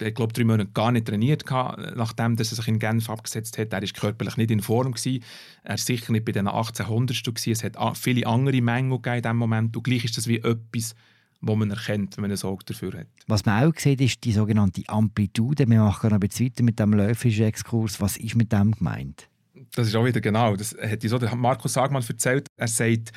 ich 0.00 0.14
glaube, 0.14 0.32
drei 0.32 0.44
Monate 0.44 0.70
gar 0.70 0.92
nicht 0.92 1.06
trainiert 1.06 1.44
nachdem 1.96 2.36
er 2.36 2.44
sich 2.44 2.68
in 2.68 2.78
Genf 2.78 3.10
abgesetzt 3.10 3.58
hat. 3.58 3.72
Er 3.72 3.82
war 3.82 3.88
körperlich 3.88 4.36
nicht 4.36 4.52
in 4.52 4.60
Form. 4.60 4.92
Gewesen. 4.92 5.24
Er 5.64 5.70
war 5.70 5.78
sicher 5.78 6.12
nicht 6.12 6.24
bei 6.24 6.32
den 6.32 6.46
1800 6.46 7.24
gewesen. 7.24 7.50
Es 7.50 7.64
hat 7.64 7.98
viele 7.98 8.28
andere 8.28 8.62
Mängel 8.62 8.98
gegeben 8.98 9.16
in 9.16 9.22
diesem 9.22 9.36
Moment. 9.38 9.76
Und 9.76 9.82
gleich 9.82 10.04
ist 10.04 10.16
das 10.16 10.28
wie 10.28 10.38
etwas, 10.38 10.94
wo 11.46 11.56
man 11.56 11.70
erkennt, 11.70 12.16
wenn 12.16 12.22
man 12.22 12.30
ein 12.30 12.42
Auge 12.42 12.64
dafür 12.64 12.92
hat. 12.92 13.06
Was 13.26 13.44
man 13.44 13.64
auch 13.64 13.78
sieht, 13.78 14.00
ist 14.00 14.24
die 14.24 14.32
sogenannte 14.32 14.82
Amplitude. 14.86 15.68
Wir 15.68 15.80
machen 15.80 16.10
noch 16.10 16.20
ein 16.20 16.22
weiter 16.22 16.62
mit 16.62 16.78
dem 16.78 16.92
läuferischen 16.92 17.46
Exkurs. 17.46 18.00
Was 18.00 18.16
ist 18.16 18.36
mit 18.36 18.52
dem 18.52 18.72
gemeint? 18.72 19.28
Das 19.74 19.88
ist 19.88 19.96
auch 19.96 20.04
wieder 20.04 20.20
genau. 20.20 20.54
Das 20.54 20.76
hat 20.80 21.02
so 21.02 21.18
der 21.18 21.34
Markus 21.34 21.72
Sagmann 21.72 22.04
erzählt. 22.08 22.46
Er 22.56 22.68
sagt, 22.68 23.10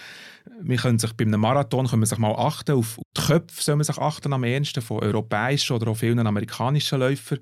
wir 0.61 0.77
können 0.77 0.97
sich 0.97 1.13
bei 1.13 1.25
Marathon 1.25 1.87
können 1.87 2.01
wir 2.01 2.07
sich 2.07 2.17
mal 2.17 2.33
achten, 2.33 2.71
auf 2.71 2.99
die 3.15 3.21
Köpfe 3.21 3.61
soll 3.61 3.75
man 3.75 3.83
sich 3.83 3.97
achten 3.97 4.33
am 4.33 4.43
ehesten 4.43 4.81
von 4.81 5.03
europäischen 5.03 5.73
oder 5.73 5.91
auch 5.91 5.97
vielen 5.97 6.25
amerikanischen 6.25 6.99
Läufern. 6.99 7.39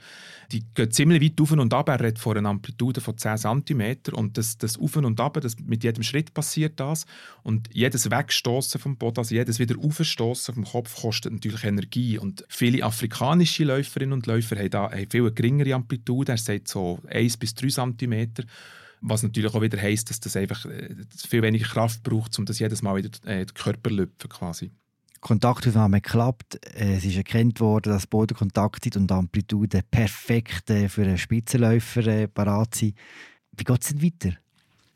Die 0.52 0.66
gehen 0.74 0.92
ziemlich 0.92 1.22
weit 1.22 1.40
auf 1.40 1.52
und 1.52 1.74
ab. 1.74 1.88
Er 1.88 2.00
redet 2.00 2.20
von 2.20 2.38
einer 2.38 2.50
Amplitude 2.50 3.00
von 3.00 3.18
10 3.18 3.38
cm 3.38 3.98
und 4.14 4.38
das, 4.38 4.58
das 4.58 4.78
Auf 4.78 4.96
und 4.98 5.20
Ab, 5.20 5.40
das, 5.42 5.56
mit 5.60 5.84
jedem 5.84 6.04
Schritt 6.04 6.34
passiert 6.34 6.80
das 6.80 7.06
und 7.44 7.70
jedes 7.74 8.12
Wegstoßen 8.12 8.82
vom 8.82 8.98
Boden, 8.98 9.20
also 9.20 9.34
jedes 9.34 9.60
wieder 9.60 9.76
Aufstoßen 9.80 10.54
vom 10.54 10.66
Kopf 10.66 11.02
kostet 11.02 11.32
natürlich 11.32 11.64
Energie 11.64 12.18
und 12.18 12.44
viele 12.50 12.84
afrikanische 12.84 13.64
Läuferinnen 13.64 14.14
und 14.14 14.28
Läufer 14.28 14.58
haben 14.58 14.70
da 14.70 14.88
eine 14.88 15.08
viel 15.10 15.32
geringere 15.32 15.74
Amplitude. 15.74 16.34
Er 16.34 16.38
sagt 16.38 16.68
so 16.68 17.00
1 17.08 17.38
bis 17.38 17.56
3 17.56 17.68
cm 17.70 18.34
was 19.08 19.24
natürlich 19.24 19.54
auch 19.54 19.62
wieder 19.62 19.82
heisst, 19.82 20.10
dass 20.10 20.20
das 20.20 20.36
einfach 20.36 20.66
äh, 20.66 20.96
viel 21.28 21.42
weniger 21.42 21.68
Kraft 21.68 22.04
braucht, 22.04 22.38
um 22.40 22.46
das 22.46 22.60
jedes 22.60 22.82
Mal 22.82 22.96
wieder 22.96 23.10
äh, 23.26 23.46
den 23.46 23.54
Körper 23.54 23.90
zu 23.90 23.96
lüpfen 23.96 24.30
quasi. 24.30 24.72
Kontaktaufnahme 25.22 26.02
klappt. 26.02 26.56
Äh, 26.76 26.96
es 26.96 27.06
ist 27.06 27.18
erkannt 27.18 27.60
worden, 27.60 27.94
dass 27.94 28.08
Bodenkontaktzeit 28.08 28.98
und 28.98 29.12
Amplitude 29.12 29.82
perfekt 29.90 30.70
äh, 30.70 30.90
für 30.90 31.04
einen 31.04 31.18
Spitzenläufer 31.18 32.28
parat 32.28 32.76
sind. 32.76 32.96
Wie 33.52 33.64
geht 33.64 33.82
es 33.82 33.90
denn 33.90 34.02
weiter? 34.02 34.38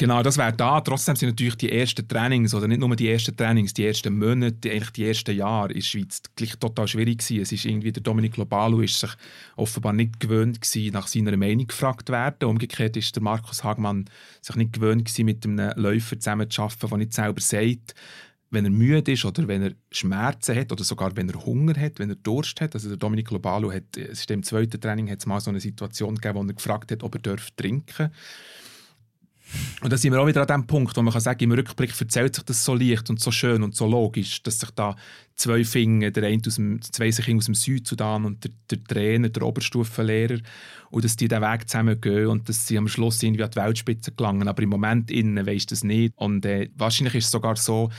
Genau, 0.02 0.24
das 0.24 0.38
wäre 0.38 0.54
da. 0.54 0.80
Trotzdem 0.80 1.18
sind 1.18 1.28
natürlich 1.28 1.58
die 1.58 1.74
ersten 1.74 2.08
Trainings, 2.08 2.54
oder 2.54 2.70
nicht 2.70 2.80
nur 2.80 2.96
die 2.96 3.10
ersten 3.10 3.36
Trainings, 3.36 3.74
die 3.74 3.86
ersten 3.86 4.18
Monate, 4.18 4.72
eigentlich 4.72 4.92
die 4.92 5.06
ersten 5.06 5.36
Jahre 5.36 5.74
in 5.74 5.80
der 5.80 5.82
Schweiz 5.82 6.22
gleich 6.38 6.56
total 6.56 6.88
schwierig 6.88 7.18
gewesen. 7.18 7.42
Es 7.42 7.52
ist 7.52 7.66
irgendwie, 7.66 7.92
der 7.92 8.02
Dominik 8.02 8.36
Globalo 8.36 8.80
ist 8.80 8.98
sich 8.98 9.10
offenbar 9.58 9.92
nicht 9.92 10.22
gewöhnt 10.22 10.62
gewesen, 10.62 10.94
nach 10.94 11.08
seiner 11.08 11.36
Meinung 11.36 11.68
gefragt 11.68 12.08
zu 12.08 12.14
werden. 12.14 12.48
Umgekehrt 12.48 12.96
ist 12.96 13.14
der 13.14 13.22
Markus 13.22 13.66
Hagmann 13.66 14.06
sich 14.42 14.56
nicht 14.56 14.72
gewöhnt 14.72 15.04
gewesen, 15.04 15.26
mit 15.26 15.46
einem 15.46 15.74
Läufer 15.76 16.18
zusammen 16.18 16.50
zu 16.50 16.62
arbeiten, 16.62 16.88
der 16.88 16.98
nicht 16.98 17.14
selber 17.14 17.42
sagt, 17.42 17.94
wenn 18.52 18.64
er 18.64 18.72
müde 18.72 19.12
ist 19.12 19.26
oder 19.26 19.50
wenn 19.50 19.64
er 19.64 19.74
Schmerzen 19.92 20.56
hat 20.56 20.72
oder 20.72 20.86
sogar 20.86 21.14
wenn 21.18 21.28
er 21.28 21.46
Hunger 21.46 21.78
hat, 21.78 22.00
wenn 22.00 22.10
er 22.10 22.16
Durst 22.16 22.62
hat. 22.62 22.74
Also 22.74 22.88
der 22.88 22.98
Dominik 22.98 23.28
Globalo 23.28 23.70
hat, 23.70 23.98
es 23.98 24.22
ist 24.22 24.32
im 24.32 24.44
zweiten 24.44 24.80
Training 24.80 25.12
hat 25.12 25.20
es 25.20 25.26
mal 25.26 25.42
so 25.42 25.50
eine 25.50 25.60
Situation 25.60 26.16
gegeben, 26.16 26.40
wo 26.40 26.44
er 26.44 26.54
gefragt 26.54 26.90
hat, 26.94 27.04
ob 27.04 27.16
er 27.16 27.36
trinken 27.58 27.84
darf. 27.98 28.12
Und 29.82 29.92
da 29.92 29.98
sind 29.98 30.12
wir 30.12 30.22
auch 30.22 30.28
wieder 30.28 30.42
an 30.42 30.48
dem 30.48 30.68
Punkt, 30.68 30.96
wo 30.96 31.02
man 31.02 31.14
kann 31.14 31.22
sagen, 31.22 31.44
im 31.44 31.52
Rückblick 31.52 32.00
erzählt 32.00 32.36
sich 32.36 32.44
das 32.44 32.64
so 32.64 32.76
leicht 32.76 33.10
und 33.10 33.20
so 33.20 33.32
schön 33.32 33.64
und 33.64 33.76
so 33.76 33.88
logisch, 33.88 34.44
dass 34.44 34.60
sich 34.60 34.70
da 34.72 34.96
zwei 35.36 35.64
Finger, 35.64 36.12
der 36.12 36.24
eine 36.24 36.42
aus 36.46 36.56
dem, 36.56 36.82
zwei 36.82 37.10
sich 37.12 37.34
aus 37.34 37.46
dem 37.46 37.56
Südsudan 37.56 38.26
und 38.26 38.44
der, 38.44 38.52
der 38.70 38.84
Trainer, 38.84 39.30
der 39.30 39.44
Oberstufenlehrer, 39.44 40.40
und 40.92 41.04
dass 41.04 41.16
die 41.16 41.28
den 41.28 41.42
Weg 41.42 41.70
zusammen 41.70 42.00
gehen 42.02 42.28
und 42.28 42.50
dass 42.50 42.68
sie 42.68 42.78
am 42.78 42.88
Schluss 42.88 43.24
irgendwie 43.24 43.44
an 43.44 43.52
die 43.52 43.58
Weltspitze 43.58 44.12
gelangen. 44.12 44.48
Aber 44.48 44.62
im 44.62 44.70
Moment 44.70 45.10
innen 45.12 45.46
weisst 45.46 45.72
das 45.72 45.84
nicht. 45.84 46.14
Und 46.18 46.46
äh, 46.46 46.70
wahrscheinlich 46.76 47.16
ist 47.16 47.26
es 47.26 47.32
sogar 47.32 47.56
so, 47.56 47.90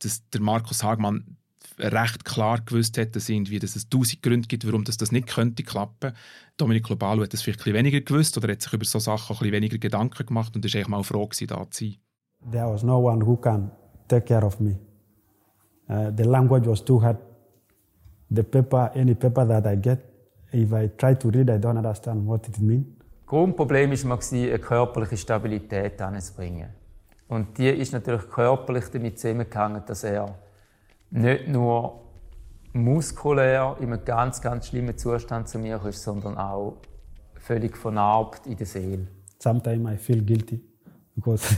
dass 0.00 0.28
der 0.30 0.40
Markus 0.40 0.82
Hagmann 0.82 1.36
recht 1.78 2.24
klar 2.24 2.60
gewusst 2.60 2.98
hat, 2.98 3.16
dass, 3.16 3.28
irgendwie, 3.28 3.58
dass 3.58 3.76
es 3.76 3.88
tausend 3.88 4.22
Gründe 4.22 4.48
gibt, 4.48 4.66
warum 4.66 4.84
das, 4.84 4.96
das 4.96 5.12
nicht 5.12 5.28
könnte 5.28 5.62
klappen. 5.62 6.12
Dominik 6.56 6.84
Globalo 6.84 7.22
hat 7.22 7.32
das 7.32 7.42
vielleicht 7.42 7.66
ein 7.66 7.74
weniger 7.74 8.00
gewusst 8.00 8.36
oder 8.36 8.52
hat 8.52 8.62
sich 8.62 8.72
über 8.72 8.84
solche 8.84 9.04
Sachen 9.04 9.36
ein 9.46 9.52
weniger 9.52 9.78
Gedanken 9.78 10.26
gemacht 10.26 10.54
und 10.54 10.64
ist 10.64 10.74
eigentlich 10.74 10.88
mal 10.88 11.02
froh 11.02 11.26
gewesen, 11.26 11.46
da 11.48 11.70
zu 11.70 11.84
sein. 11.84 11.96
There 12.50 12.72
was 12.72 12.82
no 12.82 12.98
one 12.98 13.24
who 13.24 13.36
can 13.36 13.70
take 14.08 14.26
care 14.26 14.44
of 14.44 14.58
me. 14.60 14.78
Uh, 15.88 16.10
the 16.16 16.24
language 16.24 16.66
was 16.66 16.84
too 16.84 17.00
hard. 17.00 17.18
The 18.30 18.42
paper, 18.42 18.90
any 18.94 19.14
paper 19.14 19.46
that 19.46 19.66
I 19.66 19.76
get, 19.76 20.00
if 20.52 20.72
I 20.72 20.88
try 20.96 21.14
to 21.14 21.28
read, 21.28 21.50
I 21.50 21.58
don't 21.58 21.76
understand 21.76 22.26
what 22.26 22.48
it 22.48 22.58
means. 22.58 22.86
Grundproblem 23.26 23.90
war 23.90 24.08
mal, 24.08 24.18
eine 24.30 24.58
körperliche 24.58 25.16
Stabilität 25.16 26.00
anzubringen. 26.02 26.68
Und 27.28 27.56
die 27.56 27.68
ist 27.68 27.92
natürlich 27.92 28.28
körperlich 28.28 28.90
damit 28.92 29.18
zusammengehangen, 29.18 29.82
dass 29.86 30.04
er 30.04 30.34
nicht 31.12 31.48
nur 31.48 32.00
muskulär 32.72 33.76
in 33.80 33.92
einem 33.92 34.04
ganz, 34.04 34.40
ganz 34.40 34.68
schlimmen 34.68 34.96
Zustand 34.96 35.48
zu 35.48 35.58
mir 35.58 35.80
ist, 35.84 36.02
sondern 36.02 36.36
auch 36.38 36.78
völlig 37.34 37.76
vernarbt 37.76 38.46
in 38.46 38.56
der 38.56 38.66
Seele. 38.66 39.06
Sometimes 39.38 39.90
I 39.92 39.96
feel 39.96 40.22
guilty 40.22 40.60
because 41.14 41.56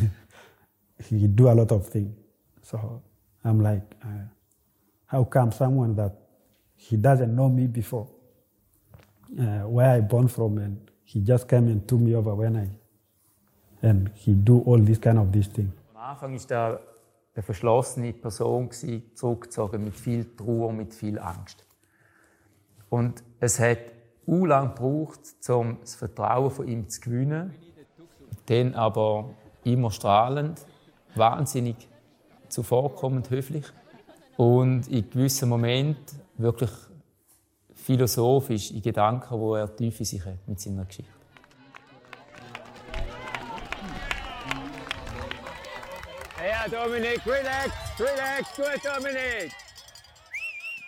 he 0.99 1.29
do 1.29 1.49
a 1.49 1.53
lot 1.53 1.71
of 1.71 1.89
things. 1.89 2.17
So 2.63 3.03
I'm 3.45 3.61
like, 3.61 3.83
uh, 4.03 4.27
how 5.07 5.25
come 5.25 5.53
someone 5.53 5.95
that 5.97 6.17
he 6.77 6.97
doesn't 6.97 7.35
know 7.35 7.49
me 7.49 7.67
before, 7.67 8.09
uh, 9.39 9.69
where 9.69 9.91
I 9.91 10.01
born 10.01 10.29
from, 10.29 10.59
and 10.59 10.79
he 11.05 11.21
just 11.21 11.47
came 11.47 11.69
and 11.69 11.87
took 11.87 12.01
me 12.01 12.15
over 12.15 12.35
when 12.35 12.57
I, 12.57 12.69
and 13.87 14.11
he 14.15 14.33
do 14.33 14.61
all 14.61 14.79
these 14.79 14.99
kind 14.99 15.19
of 15.19 15.31
these 15.31 15.49
things. 15.49 15.73
Am 15.95 16.01
Anfang 16.01 16.35
ist 16.35 16.51
da 16.51 16.81
eine 17.35 17.43
verschlossene 17.43 18.13
Person 18.13 18.69
gewesen, 18.69 19.11
zurückgezogen 19.15 19.85
mit 19.85 19.95
viel 19.95 20.37
Trauer, 20.37 20.73
mit 20.73 20.95
viel 20.95 21.19
Angst. 21.19 21.67
Und 22.89 23.23
es 23.41 23.59
hat 23.59 23.79
u 24.27 24.47
lang 24.47 24.75
gebraucht, 24.75 25.21
um 25.49 25.79
das 25.81 25.97
Vertrauen 25.97 26.51
von 26.51 26.69
ihm 26.69 26.89
zu 26.89 27.01
gewinnen. 27.01 27.55
Dann 28.47 28.75
aber 28.75 29.31
immer 29.65 29.91
strahlend, 29.91 30.65
wahnsinnig 31.15 31.77
zuvorkommend, 32.49 33.31
höflich 33.31 33.65
und 34.37 34.87
in 34.89 35.09
gewissen 35.11 35.49
Momenten 35.49 36.21
wirklich 36.37 36.71
philosophisch 37.73 38.71
in 38.71 38.83
Gedanken, 38.83 39.39
wo 39.39 39.55
er 39.57 39.75
tief 39.75 39.99
in 40.01 40.07
sich 40.07 40.25
hat 40.25 40.47
mit 40.47 40.61
seiner 40.61 40.85
Geschichte. 40.85 41.24
Dominik, 46.71 47.21
relax, 47.27 47.73
relax, 47.99 48.57
gut, 48.57 48.81
Dominik. 48.83 49.53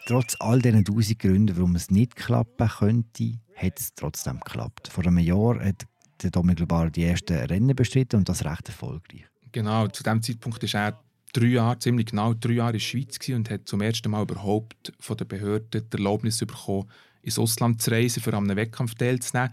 Trotz 0.06 0.36
all 0.38 0.60
diesen 0.60 0.84
tausend 0.84 1.18
Gründen, 1.18 1.56
warum 1.56 1.76
es 1.76 1.90
nicht 1.90 2.16
klappen 2.16 2.68
könnte, 2.68 3.38
hat 3.54 3.78
es 3.78 3.94
trotzdem 3.94 4.40
geklappt. 4.40 4.88
Vor 4.88 5.06
einem 5.06 5.18
Jahr 5.18 5.62
hat 5.62 5.84
der 6.22 6.30
Dominik 6.30 6.58
Global 6.58 6.90
die 6.90 7.04
ersten 7.04 7.36
Rennen 7.36 7.76
bestritten 7.76 8.16
und 8.16 8.28
das 8.28 8.44
recht 8.44 8.68
erfolgreich. 8.68 9.26
Genau, 9.52 9.88
zu 9.88 10.02
dem 10.02 10.22
Zeitpunkt 10.22 10.62
war 10.62 10.80
er 10.80 11.00
drei 11.32 11.46
Jahre, 11.46 11.78
ziemlich 11.78 12.06
genau 12.06 12.32
drei 12.34 12.52
Jahre 12.52 12.70
in 12.70 12.74
der 12.74 12.80
Schweiz 12.80 13.18
und 13.28 13.50
hat 13.50 13.68
zum 13.68 13.82
ersten 13.82 14.10
Mal 14.10 14.22
überhaupt 14.22 14.92
von 14.98 15.16
der 15.16 15.26
Behörde 15.26 15.82
die 15.82 15.96
Erlaubnis 15.96 16.38
bekommen, 16.38 16.90
ins 17.20 17.38
Ausland 17.38 17.82
zu 17.82 17.90
reisen, 17.90 18.22
für 18.22 18.32
an 18.34 18.44
einem 18.44 18.56
Wettkampf 18.56 18.94
teilzunehmen 18.94 19.52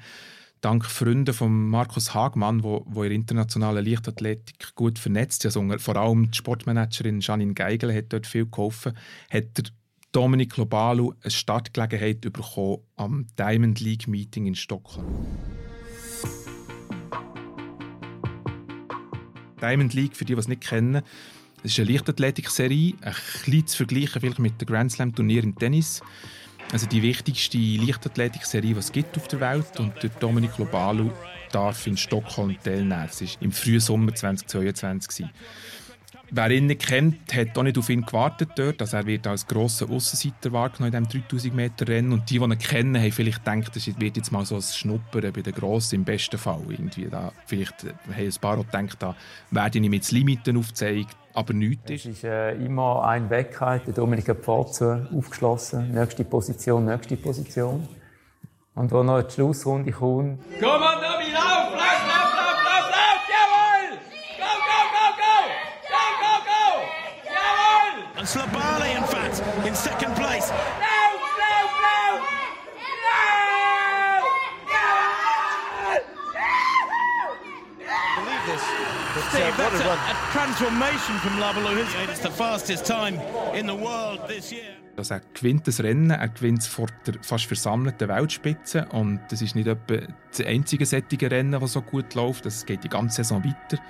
dank 0.63 0.86
Freunden 0.86 1.34
von 1.34 1.69
Markus 1.69 2.13
Hagmann, 2.13 2.63
wo, 2.63 2.86
wo 2.88 3.04
in 3.04 3.10
der 3.10 3.15
internationalen 3.17 3.86
Leichtathletik 3.86 4.73
gut 4.76 4.97
vernetzt 4.97 5.43
ist, 5.43 5.58
also 5.58 5.78
vor 5.78 5.97
allem 5.97 6.32
die 6.32 6.38
Sportmanagerin 6.38 7.19
Janine 7.19 7.54
Geigel 7.54 7.93
hat 7.93 8.13
dort 8.13 8.26
viel 8.26 8.45
geholfen, 8.45 8.93
hat 9.30 9.45
er 9.58 9.63
Dominik 10.13 10.56
Lobalu 10.56 11.13
eine 11.21 11.32
Startgelegenheit 11.32 12.21
bekommen 12.21 12.78
am 12.95 13.28
Diamond 13.38 13.82
League 13.82 14.08
Meeting 14.08 14.45
in 14.45 14.56
Stockholm. 14.56 15.06
Diamond 19.60 19.93
League, 19.93 20.15
für 20.15 20.23
die, 20.23 20.34
die 20.34 20.39
es 20.39 20.47
nicht 20.47 20.62
kennen, 20.62 21.02
das 21.62 21.71
ist 21.71 21.80
eine 21.80 21.91
Leichtathletik-Serie, 21.91 22.93
ein 23.02 23.13
bisschen 23.45 23.67
zu 23.67 23.78
vergleichen 23.78 24.21
vielleicht 24.21 24.39
mit 24.39 24.62
dem 24.62 24.67
Grand 24.67 24.91
Slam-Turnier 24.91 25.43
im 25.43 25.56
Tennis. 25.56 26.02
Also 26.71 26.88
die 26.88 27.02
wichtigste 27.02 27.58
Leichtathletik-Serie, 27.58 28.73
die 28.73 28.80
es 28.80 28.91
gibt 28.91 29.17
auf 29.17 29.28
der 29.28 29.39
Welt. 29.39 29.80
Und 29.80 30.02
der 30.02 30.10
Dominik 30.10 30.58
Lobalu 30.58 31.12
darf 31.52 31.86
in 31.88 31.97
Stockholm 31.97 32.56
teilnehmen. 32.63 33.08
Das 33.08 33.21
war 33.21 33.41
im 33.41 33.52
frühen 33.52 33.80
Sommer 33.80 34.13
2022. 34.13 35.28
Wer 36.36 36.49
ihn 36.49 36.65
nicht 36.65 36.88
kennt, 36.88 37.32
hat 37.36 37.56
auch 37.56 37.62
nicht 37.62 37.78
auf 37.78 37.89
ihn 37.89 38.04
gewartet 38.04 38.49
dort. 38.56 38.82
Also 38.82 38.97
er 38.97 39.06
wird 39.06 39.28
als 39.28 39.45
grosser 39.45 39.88
Aussenseiter 39.88 40.52
wahrgenommen 40.52 40.91
in 40.95 41.08
diesem 41.08 41.21
3000 41.28 41.54
Meter 41.54 41.88
Rennen. 41.88 42.12
Und 42.12 42.28
die, 42.28 42.39
die 42.39 42.43
ihn 42.43 42.58
kennen, 42.58 42.99
haben 42.99 43.12
vielleicht 43.12 43.45
gedacht, 43.45 43.76
das 43.76 43.86
wird 43.99 44.17
jetzt 44.17 44.32
mal 44.32 44.43
so 44.43 44.56
ein 44.56 44.62
Schnuppern 44.63 45.32
bei 45.32 45.41
den 45.41 45.54
Grossen 45.54 45.95
im 45.97 46.04
besten 46.04 46.39
Fall. 46.39 46.63
Irgendwie 46.69 47.06
da, 47.06 47.32
vielleicht 47.45 47.84
haben 47.84 47.93
ein 48.17 48.34
paar 48.41 48.58
auch 48.58 48.65
gedacht, 48.65 48.97
da 48.97 49.15
werde 49.52 49.78
ich 49.78 49.86
ihm 49.86 49.93
jetzt 49.93 50.12
Limiten 50.12 50.58
aufgezeigt, 50.58 51.15
aber 51.34 51.54
nichts 51.54 51.89
ist. 51.89 52.06
Es 52.06 52.17
ist 52.17 52.24
äh, 52.24 52.54
immer 52.54 53.04
ein 53.04 53.30
Weg, 53.30 53.58
der 53.60 53.93
Dominik 53.93 54.30
hat 54.30 54.39
Pforze 54.39 55.08
aufgeschlossen. 55.15 55.91
Nächste 55.91 56.24
Position, 56.24 56.86
nächste 56.86 57.17
Position. 57.17 57.88
Und 58.76 58.91
wo 58.91 59.04
noch 59.04 59.22
die 59.22 59.32
Schlussrunde 59.34 59.91
kommt... 59.91 60.39
Komm 60.60 60.69
on, 60.69 60.80
Domi, 61.02 61.32
lauf, 61.32 61.72
lauf, 61.72 62.02
lauf, 62.10 62.34
lauf, 62.34 62.58
lauf, 62.65 62.88
lauf, 62.89 63.22
jawohl! 63.30 63.98
Go, 64.39 64.52
go, 64.69 64.80
go, 64.96 65.06
go! 65.22 65.36
Go, 65.93 66.04
go, 66.24 66.34
go! 66.50 66.63
Jawohl! 67.30 67.96
And 68.17 68.28
Slabali, 68.28 68.89
in 68.98 69.04
fact, 69.04 69.38
in 69.67 69.76
second 69.76 70.15
place. 70.15 70.50
Lauf, 70.50 71.22
lauf, 71.38 71.72
lauf! 71.86 72.22
Lauf! 73.06 73.43
Believe 78.17 78.46
this. 78.48 79.23
Steve, 79.34 79.58
that's 79.58 79.82
a, 79.82 79.93
a 79.93 80.15
transformation 80.32 81.15
from 81.17 81.39
Labalou. 81.39 81.84
It's 82.08 82.19
the 82.19 82.30
fastest 82.30 82.86
time 82.86 83.19
in 83.56 83.65
the 83.65 83.74
world 83.74 84.19
this 84.28 84.52
year. 84.52 84.76
Also 84.96 85.15
er 85.15 85.22
gewinnt 85.34 85.67
das 85.67 85.82
Rennen, 85.82 86.12
er 86.12 86.28
gewinnt 86.28 86.60
es 86.60 86.67
vor 86.67 86.86
der 87.08 87.15
fast 87.24 87.46
versammelten 87.46 88.08
Weltspitze 88.10 88.86
und 88.91 89.22
das 89.30 89.41
ist 89.41 89.56
nicht 89.56 89.67
etwa 89.67 90.06
das 90.30 90.46
einzige 90.46 90.86
sättige 90.86 91.32
Rennen, 91.32 91.60
das 91.60 91.74
so 91.74 91.82
gut 91.82 92.13
läuft, 92.13 92.46
das 92.46 92.63
geht 92.63 92.84
die 92.84 92.89
ganze 92.89 93.24
Saison 93.24 93.43
weiter. 93.43 93.82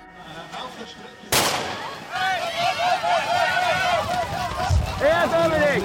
Ja, 5.02 5.26
Dominik! 5.26 5.84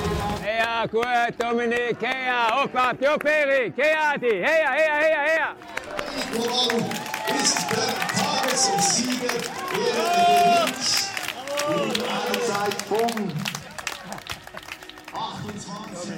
Ja, 0.57 0.85
gut, 0.85 1.35
Dominik, 1.37 2.01
ja, 2.01 2.53
aufwärts, 2.53 3.01
ja, 3.01 3.17
Peri, 3.17 3.73
ja, 3.75 4.17
die, 4.17 4.37
ja, 4.37 4.51
ja, 4.63 5.01
ja, 5.03 5.55
Lobalu 8.39 8.53
ist 8.53 8.67
der 8.67 8.77
Tagessieger 8.77 9.27
der 9.27 9.41
Gewinns 10.65 11.09
in 11.67 11.75
einer 12.01 12.41
Zeit 12.41 12.81
von 12.83 13.31
28. 15.13 16.11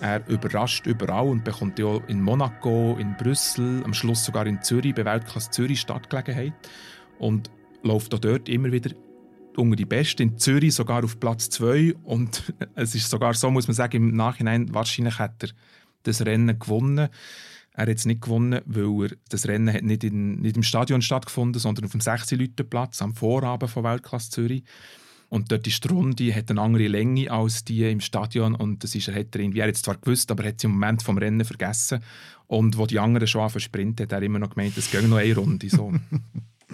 Er 0.00 0.28
überrascht 0.28 0.86
überall 0.86 1.28
und 1.28 1.44
bekommt 1.44 1.78
ja 1.78 1.98
in 2.08 2.20
Monaco, 2.22 2.96
in 2.98 3.16
Brüssel, 3.16 3.82
am 3.84 3.94
Schluss 3.94 4.24
sogar 4.24 4.46
in 4.46 4.62
Zürich, 4.62 4.94
bei 4.94 5.04
Weltklasse 5.04 5.50
Zürich 5.50 5.80
Startgelegenheit 5.80 6.54
und 7.18 7.50
läuft 7.82 8.14
auch 8.14 8.20
dort 8.20 8.48
immer 8.48 8.72
wieder 8.72 8.94
unter 9.56 9.76
die 9.76 9.84
Besten. 9.84 10.22
In 10.22 10.38
Zürich 10.38 10.74
sogar 10.74 11.04
auf 11.04 11.20
Platz 11.20 11.50
2 11.50 11.94
und 12.02 12.54
es 12.74 12.94
ist 12.94 13.10
sogar 13.10 13.34
so, 13.34 13.50
muss 13.50 13.68
man 13.68 13.74
sagen, 13.74 13.96
im 13.96 14.16
Nachhinein 14.16 14.72
wahrscheinlich 14.74 15.18
hat 15.18 15.42
er 15.42 15.50
das 16.04 16.24
Rennen 16.24 16.58
gewonnen. 16.58 17.08
Er 17.74 17.88
hat 17.88 17.96
es 17.96 18.04
nicht 18.04 18.22
gewonnen, 18.22 18.60
weil 18.66 19.10
er, 19.10 19.16
das 19.28 19.48
Rennen 19.48 19.74
hat 19.74 19.82
nicht, 19.82 20.04
in, 20.04 20.36
nicht 20.36 20.56
im 20.56 20.62
Stadion 20.62 21.02
stattgefunden, 21.02 21.60
sondern 21.60 21.84
auf 21.84 21.90
dem 21.90 22.00
16-Leute-Platz 22.00 23.02
am 23.02 23.14
Vorabend 23.14 23.70
von 23.70 23.82
Weltklasse 23.82 24.30
Zürich. 24.30 24.62
Und 25.28 25.50
dort 25.50 25.66
ist 25.66 25.82
die 25.82 25.88
Runde 25.88 26.34
hat 26.34 26.50
eine 26.50 26.60
andere 26.60 26.86
Länge 26.86 27.28
als 27.30 27.64
die 27.64 27.90
im 27.90 28.00
Stadion 28.00 28.54
und 28.54 28.84
das 28.84 28.94
ist, 28.94 29.08
er 29.08 29.18
hat 29.18 29.34
er 29.34 29.40
irgendwie, 29.40 29.58
er 29.58 29.66
hat 29.66 29.74
es 29.74 29.82
zwar 29.82 29.96
gewusst, 29.96 30.30
aber 30.30 30.44
er 30.44 30.50
hat 30.50 30.58
es 30.58 30.64
im 30.64 30.70
Moment 30.70 31.02
vom 31.02 31.18
Rennen 31.18 31.44
vergessen. 31.44 32.00
Und 32.46 32.78
wo 32.78 32.86
die 32.86 33.00
anderen 33.00 33.26
schon 33.26 33.50
versprintet, 33.50 34.12
hat 34.12 34.20
er 34.20 34.24
immer 34.24 34.38
noch 34.38 34.50
gemeint, 34.50 34.76
es 34.76 34.90
geht 34.90 35.08
noch 35.08 35.16
eine 35.16 35.34
Runde. 35.34 35.68
So. 35.68 35.92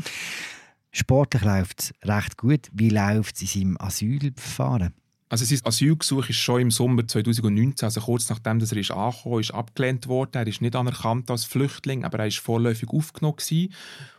Sportlich 0.93 1.43
läuft 1.43 1.81
es 1.81 1.95
recht 2.05 2.37
gut. 2.37 2.69
Wie 2.73 2.91
läuft 2.91 3.37
es 3.37 3.43
in 3.43 3.47
seinem 3.47 3.77
Asylverfahren? 3.81 4.93
Also 5.31 5.45
sein 5.45 5.61
Asylgesuch 5.63 6.29
ist 6.29 6.39
schon 6.39 6.61
im 6.61 6.71
Sommer 6.73 7.07
2019, 7.07 7.87
also 7.87 8.01
kurz 8.01 8.29
nachdem 8.31 8.59
er 8.59 8.77
ist 8.77 8.91
angekommen 8.91 9.41
ist, 9.41 9.55
abgelehnt 9.55 10.09
worden. 10.09 10.33
Er 10.35 10.47
ist 10.47 10.61
nicht 10.61 10.75
anerkannt 10.75 11.31
als 11.31 11.45
Flüchtling, 11.45 12.05
aber 12.05 12.19
er 12.19 12.27
ist 12.27 12.39
vorläufig 12.39 12.89
aufgenommen. 12.89 13.37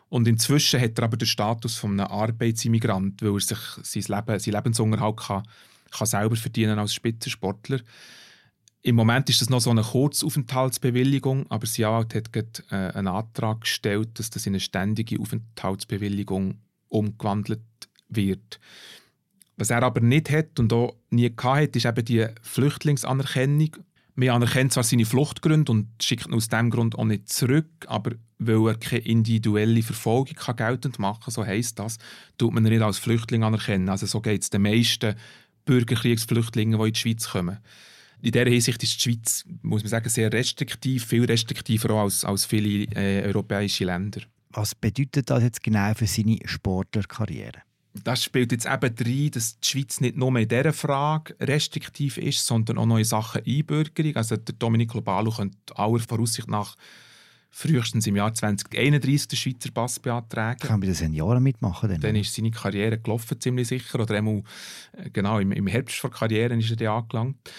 Und 0.08 0.28
inzwischen 0.30 0.80
hat 0.80 0.98
er 0.98 1.04
aber 1.04 1.18
den 1.18 1.28
Status 1.28 1.76
von 1.76 2.00
einem 2.00 2.10
Arbeitsimmigrant, 2.10 3.22
weil 3.22 3.36
er 3.36 3.42
sich 3.42 3.60
sein 3.84 4.18
Leben, 4.18 4.40
seinen 4.40 4.54
Lebensunterhalt 4.56 5.18
kann, 5.18 5.44
kann 5.92 6.08
selber 6.08 6.38
verdienen 6.38 6.80
als 6.80 6.94
Spitzensportler. 6.94 7.82
Im 8.82 8.96
Moment 8.96 9.30
ist 9.30 9.42
das 9.42 9.50
noch 9.50 9.60
so 9.60 9.70
eine 9.70 9.84
Kurzaufenthaltsbewilligung, 9.84 11.46
aber 11.52 11.68
Anwalt 11.68 12.16
hat 12.16 12.32
gerade, 12.32 12.64
äh, 12.72 12.98
einen 12.98 13.10
Antrag 13.10 13.62
gestellt, 13.62 14.18
dass 14.18 14.30
das 14.30 14.46
in 14.46 14.54
eine 14.54 14.62
ständige 14.62 15.20
Aufenthaltsbewilligung 15.20 16.62
umgewandelt 16.88 17.62
wird. 18.08 18.60
Was 19.62 19.70
er 19.70 19.84
aber 19.84 20.02
nicht 20.02 20.32
hat 20.32 20.60
und 20.60 20.74
auch 20.74 20.96
nie 21.12 21.32
hat, 21.38 21.76
ist 21.76 21.86
eben 21.86 22.04
die 22.04 22.26
Flüchtlingsanerkennung. 22.42 23.70
Wir 24.16 24.34
anerkennen 24.34 24.72
zwar 24.72 24.82
seine 24.82 25.06
Fluchtgründe 25.06 25.72
und 25.72 25.88
schickt 26.02 26.26
ihn 26.26 26.34
aus 26.34 26.48
diesem 26.48 26.72
Grund 26.72 26.98
auch 26.98 27.06
nicht 27.06 27.30
zurück, 27.30 27.70
aber 27.86 28.14
weil 28.40 28.70
er 28.70 28.80
keine 28.80 29.04
individuelle 29.04 29.84
Verfolgung 29.84 30.34
kann 30.34 30.56
geltend 30.56 30.98
machen 30.98 31.20
kann, 31.26 31.32
so 31.32 31.46
heisst 31.46 31.78
das, 31.78 32.00
tut 32.40 32.52
man 32.56 32.66
ihn 32.66 32.74
nicht 32.74 32.82
als 32.82 32.98
Flüchtling 32.98 33.44
anerkennen. 33.44 33.88
Also 33.90 34.08
so 34.08 34.20
geht 34.20 34.42
es 34.42 34.50
den 34.50 34.64
meisten 34.64 35.14
Bürgerkriegsflüchtlingen, 35.66 36.80
die 36.80 36.88
in 36.88 36.94
die 36.94 37.00
Schweiz 37.00 37.30
kommen. 37.30 37.60
In 38.24 38.32
dieser 38.32 38.50
Hinsicht 38.50 38.82
ist 38.82 38.96
die 38.96 39.12
Schweiz, 39.12 39.46
muss 39.62 39.84
man 39.84 39.92
sagen, 39.92 40.10
sehr 40.10 40.34
restriktiv, 40.34 41.06
viel 41.06 41.26
restriktiver 41.26 41.92
als, 41.92 42.26
als 42.26 42.46
viele 42.46 42.86
äh, 42.96 43.28
europäische 43.28 43.86
Länder. 43.86 44.22
Was 44.50 44.74
bedeutet 44.74 45.30
das 45.30 45.44
jetzt 45.44 45.62
genau 45.62 45.94
für 45.94 46.08
seine 46.08 46.40
Sportlerkarriere? 46.46 47.62
Das 47.94 48.24
spielt 48.24 48.52
jetzt 48.52 48.66
eben 48.66 48.96
rein, 48.98 49.32
dass 49.32 49.60
die 49.60 49.68
Schweiz 49.68 50.00
nicht 50.00 50.16
nur 50.16 50.34
in 50.38 50.48
dieser 50.48 50.72
Frage 50.72 51.36
restriktiv 51.40 52.18
ist, 52.18 52.46
sondern 52.46 52.78
auch 52.78 52.86
noch 52.86 52.98
in 52.98 53.04
Sachen 53.04 53.42
Einbürgerung. 53.46 54.16
Also 54.16 54.38
der 54.38 54.56
Dominik 54.56 54.94
Lobalu 54.94 55.32
könnte 55.32 55.58
aller 55.76 56.00
Voraussicht 56.00 56.48
nach 56.48 56.78
frühestens 57.50 58.08
im 58.08 58.16
Jahr 58.16 58.34
2031 58.34 59.28
den 59.28 59.38
Schweizer 59.38 59.72
Pass 59.72 60.00
beantragen. 60.00 60.60
Kann 60.60 60.80
bei 60.80 60.88
den 60.88 60.96
Senioren 60.96 61.44
mitmachen? 61.44 61.90
Dann, 61.90 62.00
dann 62.00 62.16
ist 62.16 62.34
seine 62.34 62.50
Karriere 62.50 62.98
gelaufen, 62.98 63.40
ziemlich 63.40 63.68
sicher. 63.68 64.00
Oder 64.00 64.16
einmal, 64.16 64.42
genau, 65.12 65.40
im, 65.40 65.52
im 65.52 65.68
Herbst 65.68 66.02
der 66.02 66.10
Karriere 66.10 66.56
ist 66.56 66.70
er 66.70 66.78
dann 66.78 66.88
angelangt. 66.88 67.52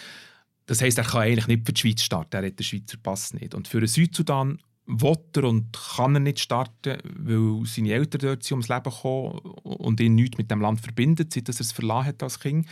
Das 0.65 0.81
heisst, 0.81 0.97
er 0.97 1.05
kann 1.05 1.23
eigentlich 1.23 1.47
nicht 1.47 1.67
für 1.67 1.75
die 1.75 1.81
Schweiz 1.81 2.03
starten. 2.03 2.37
Er 2.37 2.47
hat 2.47 2.59
den 2.59 2.65
Schweizer 2.65 2.97
Pass 3.03 3.35
nicht. 3.35 3.55
Und 3.55 3.69
für 3.69 3.81
den 3.81 3.89
Südsudan 3.89 4.59
will 5.01 5.17
er 5.37 5.45
und 5.45 5.73
kann 5.97 6.15
er 6.15 6.21
nicht 6.21 6.41
starten, 6.41 6.99
weil 7.17 7.67
seine 7.67 7.93
Eltern 7.93 8.21
dort 8.21 8.43
sind 8.43 8.53
ums 8.53 8.69
Leben 8.69 8.85
gekommen 8.85 9.39
und 9.63 10.01
ihn 10.01 10.15
nichts 10.15 10.39
mit 10.39 10.51
dem 10.51 10.61
Land 10.61 10.81
verbindet, 10.81 11.33
seit 11.33 11.49
er 11.49 11.59
es 11.59 11.73
verlassen 11.73 12.09
hat 12.09 12.23
als 12.23 12.41
Kind. 12.41 12.67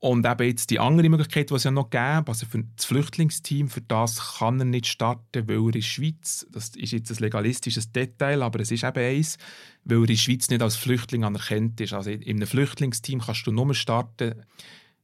Und 0.00 0.26
eben 0.26 0.48
jetzt 0.48 0.70
die 0.70 0.80
andere 0.80 1.08
Möglichkeit, 1.08 1.50
die 1.50 1.54
es 1.54 1.62
ja 1.62 1.70
noch 1.70 1.88
gäbe, 1.88 2.24
also 2.26 2.44
für 2.44 2.64
das 2.74 2.86
Flüchtlingsteam, 2.86 3.68
für 3.68 3.82
das 3.82 4.38
kann 4.38 4.58
er 4.58 4.64
nicht 4.64 4.88
starten, 4.88 5.46
weil 5.46 5.58
er 5.58 5.66
in 5.66 5.70
der 5.70 5.80
Schweiz, 5.80 6.44
das 6.50 6.70
ist 6.70 6.90
jetzt 6.90 7.12
ein 7.12 7.18
legalistisches 7.18 7.92
Detail, 7.92 8.42
aber 8.42 8.58
es 8.58 8.72
ist 8.72 8.82
eben 8.82 8.98
eins, 8.98 9.38
weil 9.84 9.98
er 9.98 10.00
in 10.00 10.06
der 10.08 10.16
Schweiz 10.16 10.50
nicht 10.50 10.60
als 10.60 10.74
Flüchtling 10.74 11.22
anerkannt 11.22 11.80
ist. 11.80 11.92
Also 11.92 12.10
in 12.10 12.36
einem 12.36 12.48
Flüchtlingsteam 12.48 13.20
kannst 13.20 13.46
du 13.46 13.52
nur 13.52 13.72
starten, 13.76 14.44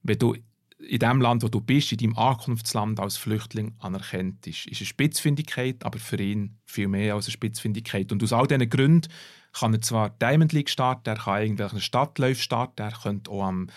wenn 0.03 0.19
du 0.19 0.35
in 0.79 0.99
dem 0.99 1.21
Land, 1.21 1.43
wo 1.43 1.49
du 1.49 1.61
bist, 1.61 1.93
in 1.93 1.99
deinem 1.99 2.17
Ankunftsland 2.17 3.01
als 3.01 3.17
Flüchtling 3.17 3.75
anerkannt 3.79 4.47
ist. 4.47 4.67
Ist 4.67 4.81
eine 4.81 4.87
Spitzfindigkeit, 4.87 5.85
aber 5.85 5.99
für 5.99 6.21
ihn 6.21 6.59
viel 6.67 6.89
mehr 6.89 7.15
als 7.15 7.27
eine 7.27 7.33
Spitzfindigkeit. 7.33 8.13
Und 8.13 8.23
aus 8.23 8.33
all 8.33 8.47
diesen 8.47 8.71
Gründen 8.71 9.09
kann 9.53 9.75
er 9.75 9.81
zwar 9.81 10.11
Diamond 10.11 10.53
League 10.53 10.71
starten, 10.71 11.09
er 11.09 11.17
kann 11.17 11.43
irgendwelche 11.43 11.81
Stadtläufe 11.81 12.41
starten, 12.41 12.83
er 12.83 12.93
könnte 12.93 13.31
auch 13.31 13.45
am, 13.45 13.69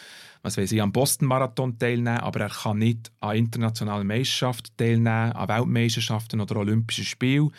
was 0.44 0.58
weiß 0.58 0.72
ich, 0.72 0.82
am 0.82 0.92
Boston-Marathon 0.92 1.80
teilnehmen, 1.80 2.20
aber 2.20 2.42
er 2.42 2.50
kann 2.50 2.78
nicht 2.78 3.12
an 3.20 3.38
internationalen 3.38 4.06
Meisterschaften 4.06 4.72
teilnehmen, 4.78 5.32
an 5.32 5.50
Weltmeisterschaften 5.50 6.42
oder 6.42 6.58
Olympischen 6.58 7.06
Spielen 7.06 7.52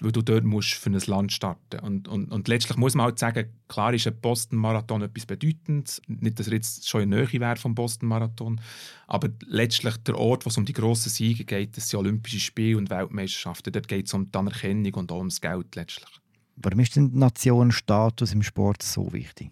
weil 0.00 0.12
du 0.12 0.22
dort 0.22 0.44
musst 0.44 0.74
für 0.74 0.90
ein 0.90 1.00
Land 1.06 1.32
starten 1.32 1.80
und, 1.80 2.08
und, 2.08 2.30
und 2.30 2.48
letztlich 2.48 2.76
muss 2.76 2.94
man 2.94 3.04
halt 3.04 3.18
sagen, 3.18 3.48
klar 3.68 3.92
ist 3.92 4.06
ein 4.06 4.20
Boston-Marathon 4.20 5.02
etwas 5.02 5.26
Bedeutendes, 5.26 6.00
nicht, 6.06 6.38
dass 6.38 6.46
er 6.46 6.54
jetzt 6.54 6.88
schon 6.88 7.02
in 7.02 7.08
Nähe 7.10 7.32
wäre 7.32 7.56
vom 7.56 7.74
Boston-Marathon, 7.74 8.60
aber 9.06 9.28
letztlich 9.46 9.96
der 9.98 10.16
Ort, 10.16 10.46
wo 10.46 10.50
es 10.50 10.56
um 10.56 10.64
die 10.64 10.72
grossen 10.72 11.10
Siege 11.10 11.44
geht, 11.44 11.76
das 11.76 11.88
sind 11.88 11.98
Olympische 11.98 12.40
Spiele 12.40 12.78
und 12.78 12.90
Weltmeisterschaften, 12.90 13.72
dort 13.72 13.88
geht 13.88 14.06
es 14.06 14.14
um 14.14 14.30
die 14.30 14.38
Anerkennung 14.38 14.94
und 14.94 15.10
auch 15.10 15.18
ums 15.18 15.40
Geld 15.40 15.74
letztlich. 15.74 16.10
Warum 16.56 16.80
ist 16.80 16.96
denn 16.96 17.10
der 17.10 17.20
Nationenstatus 17.20 18.32
im 18.32 18.42
Sport 18.42 18.82
so 18.82 19.12
wichtig? 19.12 19.50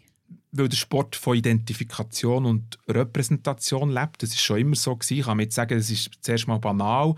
weil 0.58 0.68
der 0.68 0.76
Sport 0.76 1.16
von 1.16 1.36
Identifikation 1.36 2.46
und 2.46 2.78
Repräsentation 2.88 3.90
lebt. 3.90 4.22
Das 4.22 4.30
ist 4.30 4.40
schon 4.40 4.58
immer 4.58 4.76
so 4.76 4.96
gewesen. 4.96 5.18
Ich 5.18 5.24
kann 5.26 5.36
mir 5.36 5.44
jetzt 5.44 5.54
sagen, 5.54 5.76
das 5.76 5.90
ist 5.90 6.10
zuerst 6.20 6.48
mal 6.48 6.58
banal. 6.58 7.14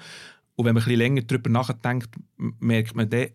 Und 0.59 0.65
wenn 0.65 0.75
man 0.75 0.83
ein 0.83 0.87
bisschen 0.87 0.99
länger 0.99 1.23
darüber 1.23 1.51
nachdenkt, 1.51 2.09
merkt 2.37 2.97
man 2.97 3.09
dann, 3.09 3.29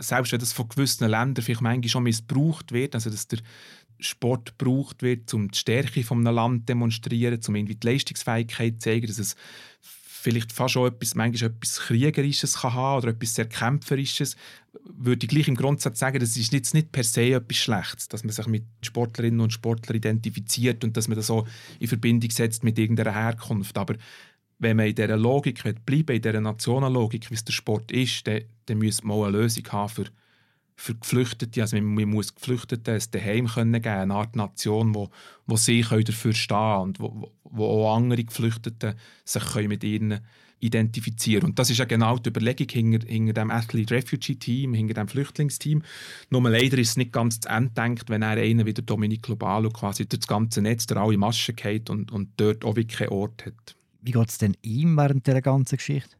selbst 0.00 0.32
wenn 0.32 0.40
das 0.40 0.54
von 0.54 0.66
gewissen 0.66 1.06
Ländern 1.06 1.44
vielleicht 1.44 1.60
manchmal 1.60 1.90
schon 1.90 2.04
missbraucht 2.04 2.72
wird, 2.72 2.94
also 2.94 3.10
dass 3.10 3.28
der 3.28 3.40
Sport 4.00 4.56
gebraucht 4.58 5.02
wird, 5.02 5.32
um 5.34 5.50
die 5.50 5.58
Stärke 5.58 6.00
eines 6.00 6.24
Landes 6.32 6.62
zu 6.62 6.66
demonstrieren, 6.66 7.38
um 7.46 7.54
irgendwie 7.54 7.74
die 7.74 7.86
Leistungsfähigkeit 7.86 8.74
zu 8.74 8.78
zeigen, 8.78 9.06
dass 9.06 9.18
es 9.18 9.36
vielleicht 10.24 10.52
fast 10.52 10.72
schon 10.72 10.90
etwas, 10.90 11.14
manchmal 11.14 11.50
etwas 11.50 11.80
Kriegerisches 11.80 12.60
kann 12.60 12.72
haben 12.72 13.02
oder 13.02 13.08
etwas 13.08 13.34
sehr 13.34 13.44
Kämpferisches, 13.44 14.36
würde 14.84 15.26
ich 15.26 15.30
gleich 15.30 15.48
im 15.48 15.56
Grundsatz 15.56 15.98
sagen, 15.98 16.18
das 16.18 16.34
ist 16.38 16.50
jetzt 16.50 16.72
nicht 16.72 16.92
per 16.92 17.04
se 17.04 17.34
etwas 17.34 17.58
Schlechtes, 17.58 18.08
dass 18.08 18.24
man 18.24 18.32
sich 18.32 18.46
mit 18.46 18.64
Sportlerinnen 18.80 19.40
und 19.40 19.52
Sportlern 19.52 19.98
identifiziert 19.98 20.82
und 20.82 20.96
dass 20.96 21.08
man 21.08 21.16
das 21.16 21.26
so 21.26 21.46
in 21.78 21.88
Verbindung 21.88 22.30
setzt 22.30 22.64
mit 22.64 22.78
irgendeiner 22.78 23.12
Herkunft. 23.12 23.76
Aber 23.76 23.96
wenn 24.58 24.76
man 24.76 24.86
in 24.86 24.94
dieser 24.94 25.16
Logik 25.16 25.62
bleiben 25.84 26.16
in 26.16 26.22
dieser 26.22 26.40
Nationenlogik, 26.40 27.30
wie 27.30 27.34
es 27.34 27.44
der 27.44 27.52
Sport 27.52 27.92
ist, 27.92 28.26
dann, 28.26 28.42
dann 28.66 28.78
müsste 28.78 29.06
man 29.06 29.16
auch 29.16 29.24
eine 29.24 29.38
Lösung 29.38 29.64
haben 29.70 29.88
für, 29.88 30.04
für 30.76 30.94
Geflüchtete. 30.94 31.60
Also 31.60 31.76
man, 31.76 31.94
man 31.94 32.08
muss 32.08 32.34
Geflüchteten 32.34 32.94
ein 32.94 33.02
Daheim 33.10 33.46
können 33.46 33.72
geben, 33.72 33.88
eine 33.88 34.14
Art 34.14 34.36
Nation, 34.36 34.94
wo, 34.94 35.10
wo 35.46 35.56
sie 35.56 35.82
dafür 35.82 36.32
stehen 36.32 36.56
können 36.56 36.80
und 36.82 37.00
wo, 37.00 37.32
wo 37.44 37.66
auch 37.66 37.96
andere 37.96 38.24
Geflüchtete 38.24 38.96
sich 39.24 39.68
mit 39.68 39.84
ihnen 39.84 40.20
identifizieren 40.64 41.50
Und 41.50 41.58
das 41.58 41.68
ist 41.68 41.78
ja 41.78 41.84
genau 41.84 42.16
die 42.16 42.30
Überlegung 42.30 42.68
hinter, 42.70 43.06
hinter 43.06 43.34
dem 43.34 43.50
Athlete 43.50 43.94
Refugee 43.94 44.36
Team, 44.36 44.72
hinter 44.72 44.94
dem 44.94 45.08
Flüchtlingsteam. 45.08 45.82
Nur 46.30 46.42
leider 46.48 46.78
ist 46.78 46.90
es 46.90 46.96
nicht 46.96 47.12
ganz 47.12 47.40
zu 47.40 47.50
Ende 47.50 47.72
denkt, 47.74 48.08
wenn 48.08 48.22
er 48.22 48.38
einer 48.38 48.64
wie 48.64 48.72
der 48.72 48.84
Dominik 48.84 49.22
Globalo 49.22 49.68
quasi 49.68 50.06
durch 50.06 50.20
das 50.20 50.26
ganze 50.26 50.62
Netz 50.62 50.86
der 50.86 50.96
alle 50.96 51.18
Maschen 51.18 51.54
geht 51.54 51.90
und, 51.90 52.10
und 52.10 52.30
dort 52.38 52.64
auch 52.64 52.76
wirklich 52.76 52.98
keinen 52.98 53.10
Ort 53.10 53.44
hat. 53.44 53.76
Wie 54.04 54.12
geht 54.12 54.28
es 54.28 54.36
denn 54.36 54.54
ihm 54.60 54.96
während 54.96 55.26
dieser 55.26 55.40
ganzen 55.40 55.78
Geschichte? 55.78 56.16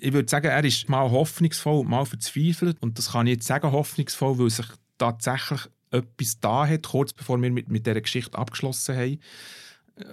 Ich 0.00 0.14
würde 0.14 0.28
sagen, 0.28 0.46
er 0.46 0.64
ist 0.64 0.88
mal 0.88 1.10
hoffnungsvoll 1.10 1.84
mal 1.84 2.06
verzweifelt. 2.06 2.78
Und 2.80 2.96
das 2.96 3.12
kann 3.12 3.26
ich 3.26 3.34
jetzt 3.34 3.46
sagen, 3.46 3.72
hoffnungsvoll, 3.72 4.38
weil 4.38 4.50
sich 4.50 4.66
tatsächlich 4.96 5.60
etwas 5.90 6.40
da 6.40 6.66
hat, 6.66 6.84
kurz 6.84 7.12
bevor 7.12 7.40
wir 7.40 7.50
mit, 7.50 7.68
mit 7.68 7.86
dieser 7.86 8.00
Geschichte 8.00 8.38
abgeschlossen 8.38 8.96
haben. 8.96 9.18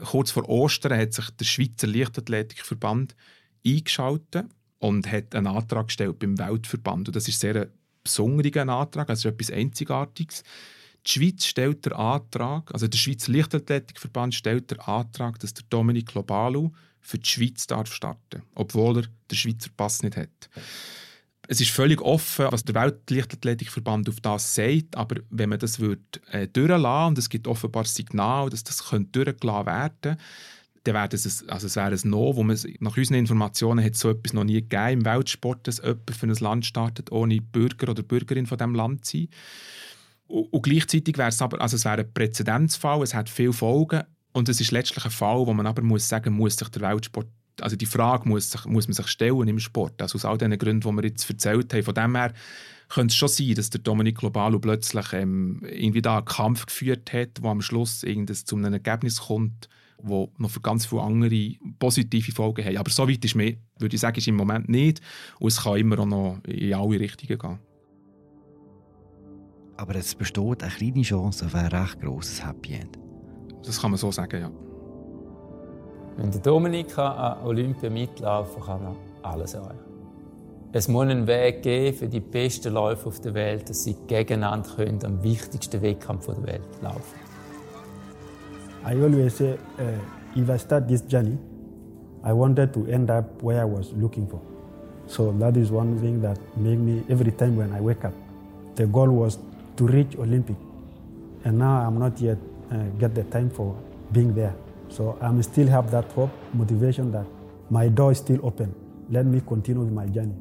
Kurz 0.03 0.31
vor 0.31 0.49
Ostern 0.49 0.97
hat 0.99 1.13
sich 1.13 1.29
der 1.29 1.45
Schweizer 1.45 1.87
Leichtathletikverband 1.87 3.15
eingeschaltet 3.65 4.45
und 4.79 5.09
hat 5.09 5.33
einen 5.33 5.47
Antrag 5.47 5.87
gestellt 5.87 6.19
beim 6.19 6.37
Weltverband. 6.37 7.07
Und 7.07 7.15
das 7.15 7.29
ist 7.29 7.39
sehr 7.39 7.55
ein 7.55 7.67
besonderer 8.03 8.67
Antrag, 8.67 9.09
also 9.09 9.29
etwas 9.29 9.49
Einzigartiges. 9.49 10.43
Die 11.05 11.09
Schweiz 11.09 11.45
stellt 11.45 11.85
den 11.85 11.93
Antrag, 11.93 12.69
also 12.73 12.87
der 12.87 12.97
Schweizer 12.97 13.31
Leichtathletikverband 13.31 14.35
stellt 14.35 14.71
den 14.71 14.79
Antrag, 14.81 15.39
dass 15.39 15.53
der 15.53 15.63
Dominik 15.69 16.07
Globalu 16.07 16.71
für 17.03 17.19
die 17.19 17.29
Schweiz 17.29 17.67
darf 17.67 17.93
starten 17.93 18.41
obwohl 18.55 18.97
er 18.97 19.03
den 19.29 19.35
Schweizer 19.35 19.69
Pass 19.75 20.01
nicht 20.01 20.17
hat. 20.17 20.49
Es 21.47 21.59
ist 21.59 21.71
völlig 21.71 22.01
offen, 22.01 22.47
was 22.49 22.63
der 22.63 22.75
Weltleichtathletikverband 22.75 24.07
auf 24.07 24.21
das 24.21 24.55
sagt, 24.55 24.95
aber 24.95 25.17
wenn 25.29 25.49
man 25.49 25.59
das 25.59 25.79
würde, 25.79 26.01
äh, 26.31 26.47
durchlassen 26.47 27.09
und 27.09 27.17
es 27.17 27.29
gibt 27.29 27.47
offenbar 27.47 27.83
Signal, 27.83 28.49
dass 28.49 28.63
das 28.63 28.77
durchgelassen 28.77 29.65
werden 29.65 29.93
könnte, 30.01 30.17
dann 30.85 30.95
wäre 30.95 31.09
es, 31.11 31.47
also 31.47 31.67
es 31.67 31.75
wäre 31.75 31.91
ein 31.91 32.09
No, 32.09 32.35
wo 32.35 32.43
man, 32.43 32.57
nach 32.79 32.97
unseren 32.97 33.17
Informationen 33.17 33.83
hat 33.83 33.95
so 33.95 34.09
etwas 34.09 34.33
noch 34.33 34.43
nie 34.43 34.61
gegeben 34.61 34.99
im 34.99 35.05
Weltsport, 35.05 35.67
dass 35.67 35.77
jemand 35.77 36.11
für 36.11 36.27
ein 36.27 36.35
Land 36.35 36.65
startet, 36.65 37.11
ohne 37.11 37.41
Bürger 37.41 37.89
oder 37.89 38.03
Bürgerin 38.03 38.45
von 38.45 38.57
diesem 38.57 38.75
Land 38.75 39.05
zu 39.05 39.17
sein. 39.17 39.27
Und, 40.27 40.51
und 40.51 40.61
gleichzeitig 40.61 41.17
wäre 41.17 41.29
es 41.29 41.41
aber, 41.41 41.61
also 41.61 41.75
es 41.75 41.85
wäre 41.85 42.01
ein 42.01 42.13
Präzedenzfall, 42.13 43.01
es 43.01 43.13
hat 43.13 43.29
viele 43.29 43.53
Folgen 43.53 44.03
und 44.33 44.49
es 44.49 44.59
ist 44.59 44.71
letztlich 44.71 45.05
ein 45.05 45.11
Fall, 45.11 45.45
wo 45.45 45.53
man 45.53 45.67
aber 45.67 45.81
muss 45.81 46.09
sagen, 46.09 46.33
muss 46.33 46.57
sich 46.57 46.69
der 46.69 46.81
Weltsport 46.81 47.27
also 47.61 47.75
die 47.75 47.85
Frage 47.85 48.27
muss, 48.27 48.51
sich, 48.51 48.65
muss 48.65 48.87
man 48.87 48.93
sich 48.93 49.07
stellen 49.07 49.47
im 49.47 49.59
Sport. 49.59 50.01
Also 50.01 50.15
aus 50.15 50.25
all 50.25 50.37
den 50.37 50.57
Gründen, 50.57 50.89
die 50.89 50.95
wir 50.95 51.07
jetzt 51.07 51.29
erzählt 51.29 51.73
haben. 51.73 51.83
Von 51.83 51.93
dem 51.93 52.15
her 52.15 52.33
könnte 52.89 53.11
es 53.11 53.15
schon 53.15 53.29
sein, 53.29 53.55
dass 53.55 53.69
der 53.69 53.81
Dominik 53.81 54.17
Globalo 54.17 54.59
plötzlich 54.59 55.13
ähm, 55.13 55.61
irgendwie 55.63 56.01
da 56.01 56.17
einen 56.17 56.25
Kampf 56.25 56.65
geführt 56.65 57.13
hat, 57.13 57.41
wo 57.41 57.49
am 57.49 57.61
Schluss 57.61 57.99
zu 57.99 58.55
einem 58.55 58.73
Ergebnis 58.73 59.21
kommt, 59.21 59.69
wo 59.97 60.31
noch 60.37 60.49
für 60.49 60.61
ganz 60.61 60.85
viele 60.85 61.01
andere 61.01 61.51
positive 61.79 62.31
Folgen 62.31 62.65
hat. 62.65 62.75
Aber 62.75 62.89
so 62.89 63.07
weit 63.07 63.23
ist 63.23 63.35
mir, 63.35 63.55
würde 63.77 63.95
ich 63.95 64.01
sagen, 64.01 64.17
ist 64.17 64.27
im 64.27 64.35
Moment 64.35 64.69
nicht. 64.69 65.01
Und 65.39 65.47
es 65.47 65.61
kann 65.61 65.77
immer 65.77 65.99
auch 65.99 66.05
noch 66.05 66.43
in 66.45 66.73
alle 66.73 66.99
Richtungen 66.99 67.37
gehen. 67.37 67.59
Aber 69.77 69.95
es 69.95 70.13
besteht 70.13 70.63
eine 70.63 70.71
kleine 70.71 71.01
Chance 71.01 71.45
auf 71.45 71.55
ein 71.55 71.67
recht 71.67 71.99
grosses 71.99 72.45
Happy 72.45 72.73
End. 72.73 72.97
Das 73.65 73.81
kann 73.81 73.91
man 73.91 73.97
so 73.97 74.11
sagen, 74.11 74.41
ja. 74.41 74.51
Wenn 76.17 76.31
der 76.31 76.41
Dominik 76.41 76.97
an 76.97 77.43
Olympia 77.45 77.89
mitlaufen 77.89 78.61
kann, 78.61 78.79
kann 78.79 78.95
er 79.23 79.29
alles 79.29 79.53
erreichen. 79.53 79.79
Es 80.75 80.87
muss 80.87 81.03
einen 81.03 81.27
Weg 81.27 81.61
geben 81.61 81.95
für 81.95 82.07
die 82.07 82.19
besten 82.19 82.73
Läufer 82.73 83.07
auf 83.07 83.19
der 83.19 83.33
Welt, 83.35 83.69
dass 83.69 83.83
sie 83.83 83.95
gegeneinander 84.07 84.69
können, 84.75 84.99
am 85.05 85.21
wichtigsten 85.21 85.81
Wettkampf 85.81 86.25
der 86.25 86.43
Welt 86.43 86.61
laufen. 86.81 87.19
I 88.85 89.01
always 89.01 89.37
say, 89.37 89.53
uh, 89.53 90.39
if 90.39 90.49
I 90.49 90.57
start 90.57 90.87
this 90.87 91.03
journey, 91.07 91.37
I 92.23 92.33
wanted 92.33 92.73
to 92.73 92.85
end 92.87 93.09
up 93.09 93.41
where 93.41 93.61
I 93.61 93.65
was 93.65 93.91
looking 93.93 94.27
for. 94.27 94.41
So 95.07 95.31
that 95.39 95.55
is 95.57 95.71
one 95.71 95.99
thing 95.99 96.21
that 96.21 96.39
made 96.57 96.79
me, 96.79 97.03
every 97.07 97.31
time 97.31 97.55
when 97.55 97.71
I 97.71 97.79
wake 97.79 98.03
up, 98.03 98.13
the 98.75 98.87
goal 98.87 99.09
was 99.09 99.37
to 99.77 99.85
reach 99.85 100.17
Olympic. 100.17 100.55
And 101.45 101.59
now 101.59 101.87
I'm 101.87 101.99
not 101.99 102.19
yet 102.19 102.37
uh, 102.73 102.89
get 102.99 103.13
the 103.13 103.23
time 103.23 103.49
for 103.49 103.75
being 104.11 104.33
there. 104.33 104.53
So 104.89 105.17
I 105.21 105.41
still 105.41 105.67
have 105.67 105.91
that 105.91 106.11
hope, 106.13 106.31
motivation 106.53 107.11
that 107.11 107.25
my 107.69 107.89
door 107.89 108.11
is 108.11 108.17
still 108.17 108.39
open. 108.43 108.73
Let 109.09 109.25
me 109.25 109.41
continue 109.41 109.83
with 109.83 109.93
my 109.93 110.07
journey. 110.07 110.35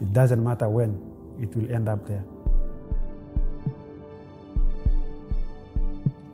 It 0.00 0.12
doesn't 0.12 0.42
matter 0.42 0.68
when, 0.68 0.98
it 1.40 1.54
will 1.56 1.70
end 1.70 1.88
up 1.88 2.06
there. 2.06 2.24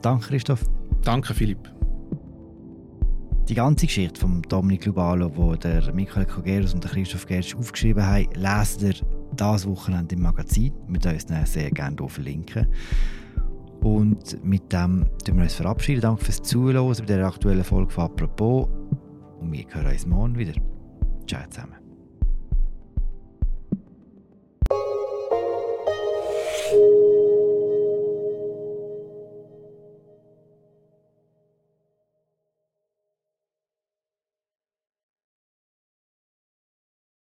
Danke, 0.03 0.29
Christoph. 0.29 0.65
Danke, 1.05 1.35
Philipp. 1.35 1.69
Die 3.49 3.55
ganze 3.55 3.87
Geschichte 3.87 4.21
von 4.21 4.43
Dominik 4.43 4.87
Lubalo, 4.87 5.31
wo 5.37 5.55
der 5.57 5.93
Michael 5.93 6.25
Kogeros 6.25 6.73
und 6.73 6.85
der 6.85 6.91
Christoph 6.91 7.27
Gertsch 7.27 7.55
aufgeschrieben 7.57 8.07
haben, 8.07 8.29
lesen 8.35 8.87
ihr 8.87 8.95
das 9.37 9.67
Wochenende 9.67 10.15
im 10.15 10.23
Magazin. 10.23 10.73
Wir 10.89 11.13
uns 11.13 11.53
sehr 11.53 11.71
gerne 11.71 11.97
hier 11.99 12.09
verlinken. 12.09 12.67
Und 13.81 14.45
mit 14.45 14.73
dem 14.73 15.07
verabschieden 15.25 15.39
wir 15.39 15.45
uns 15.45 15.55
verabschieden. 15.55 16.03
Danke 16.03 16.25
fürs 16.25 16.43
Zuhören 16.43 16.87
bei 17.01 17.07
der 17.07 17.27
aktuellen 17.27 17.65
Folge 17.65 17.91
von 17.91 18.05
«Apropos». 18.05 18.69
Und 19.41 19.53
wir 19.53 19.65
hören 19.71 19.87
uns 19.87 20.07
morgen 20.07 20.37
wieder. 20.37 20.53
Ciao 21.27 21.43
zusammen. 21.49 21.80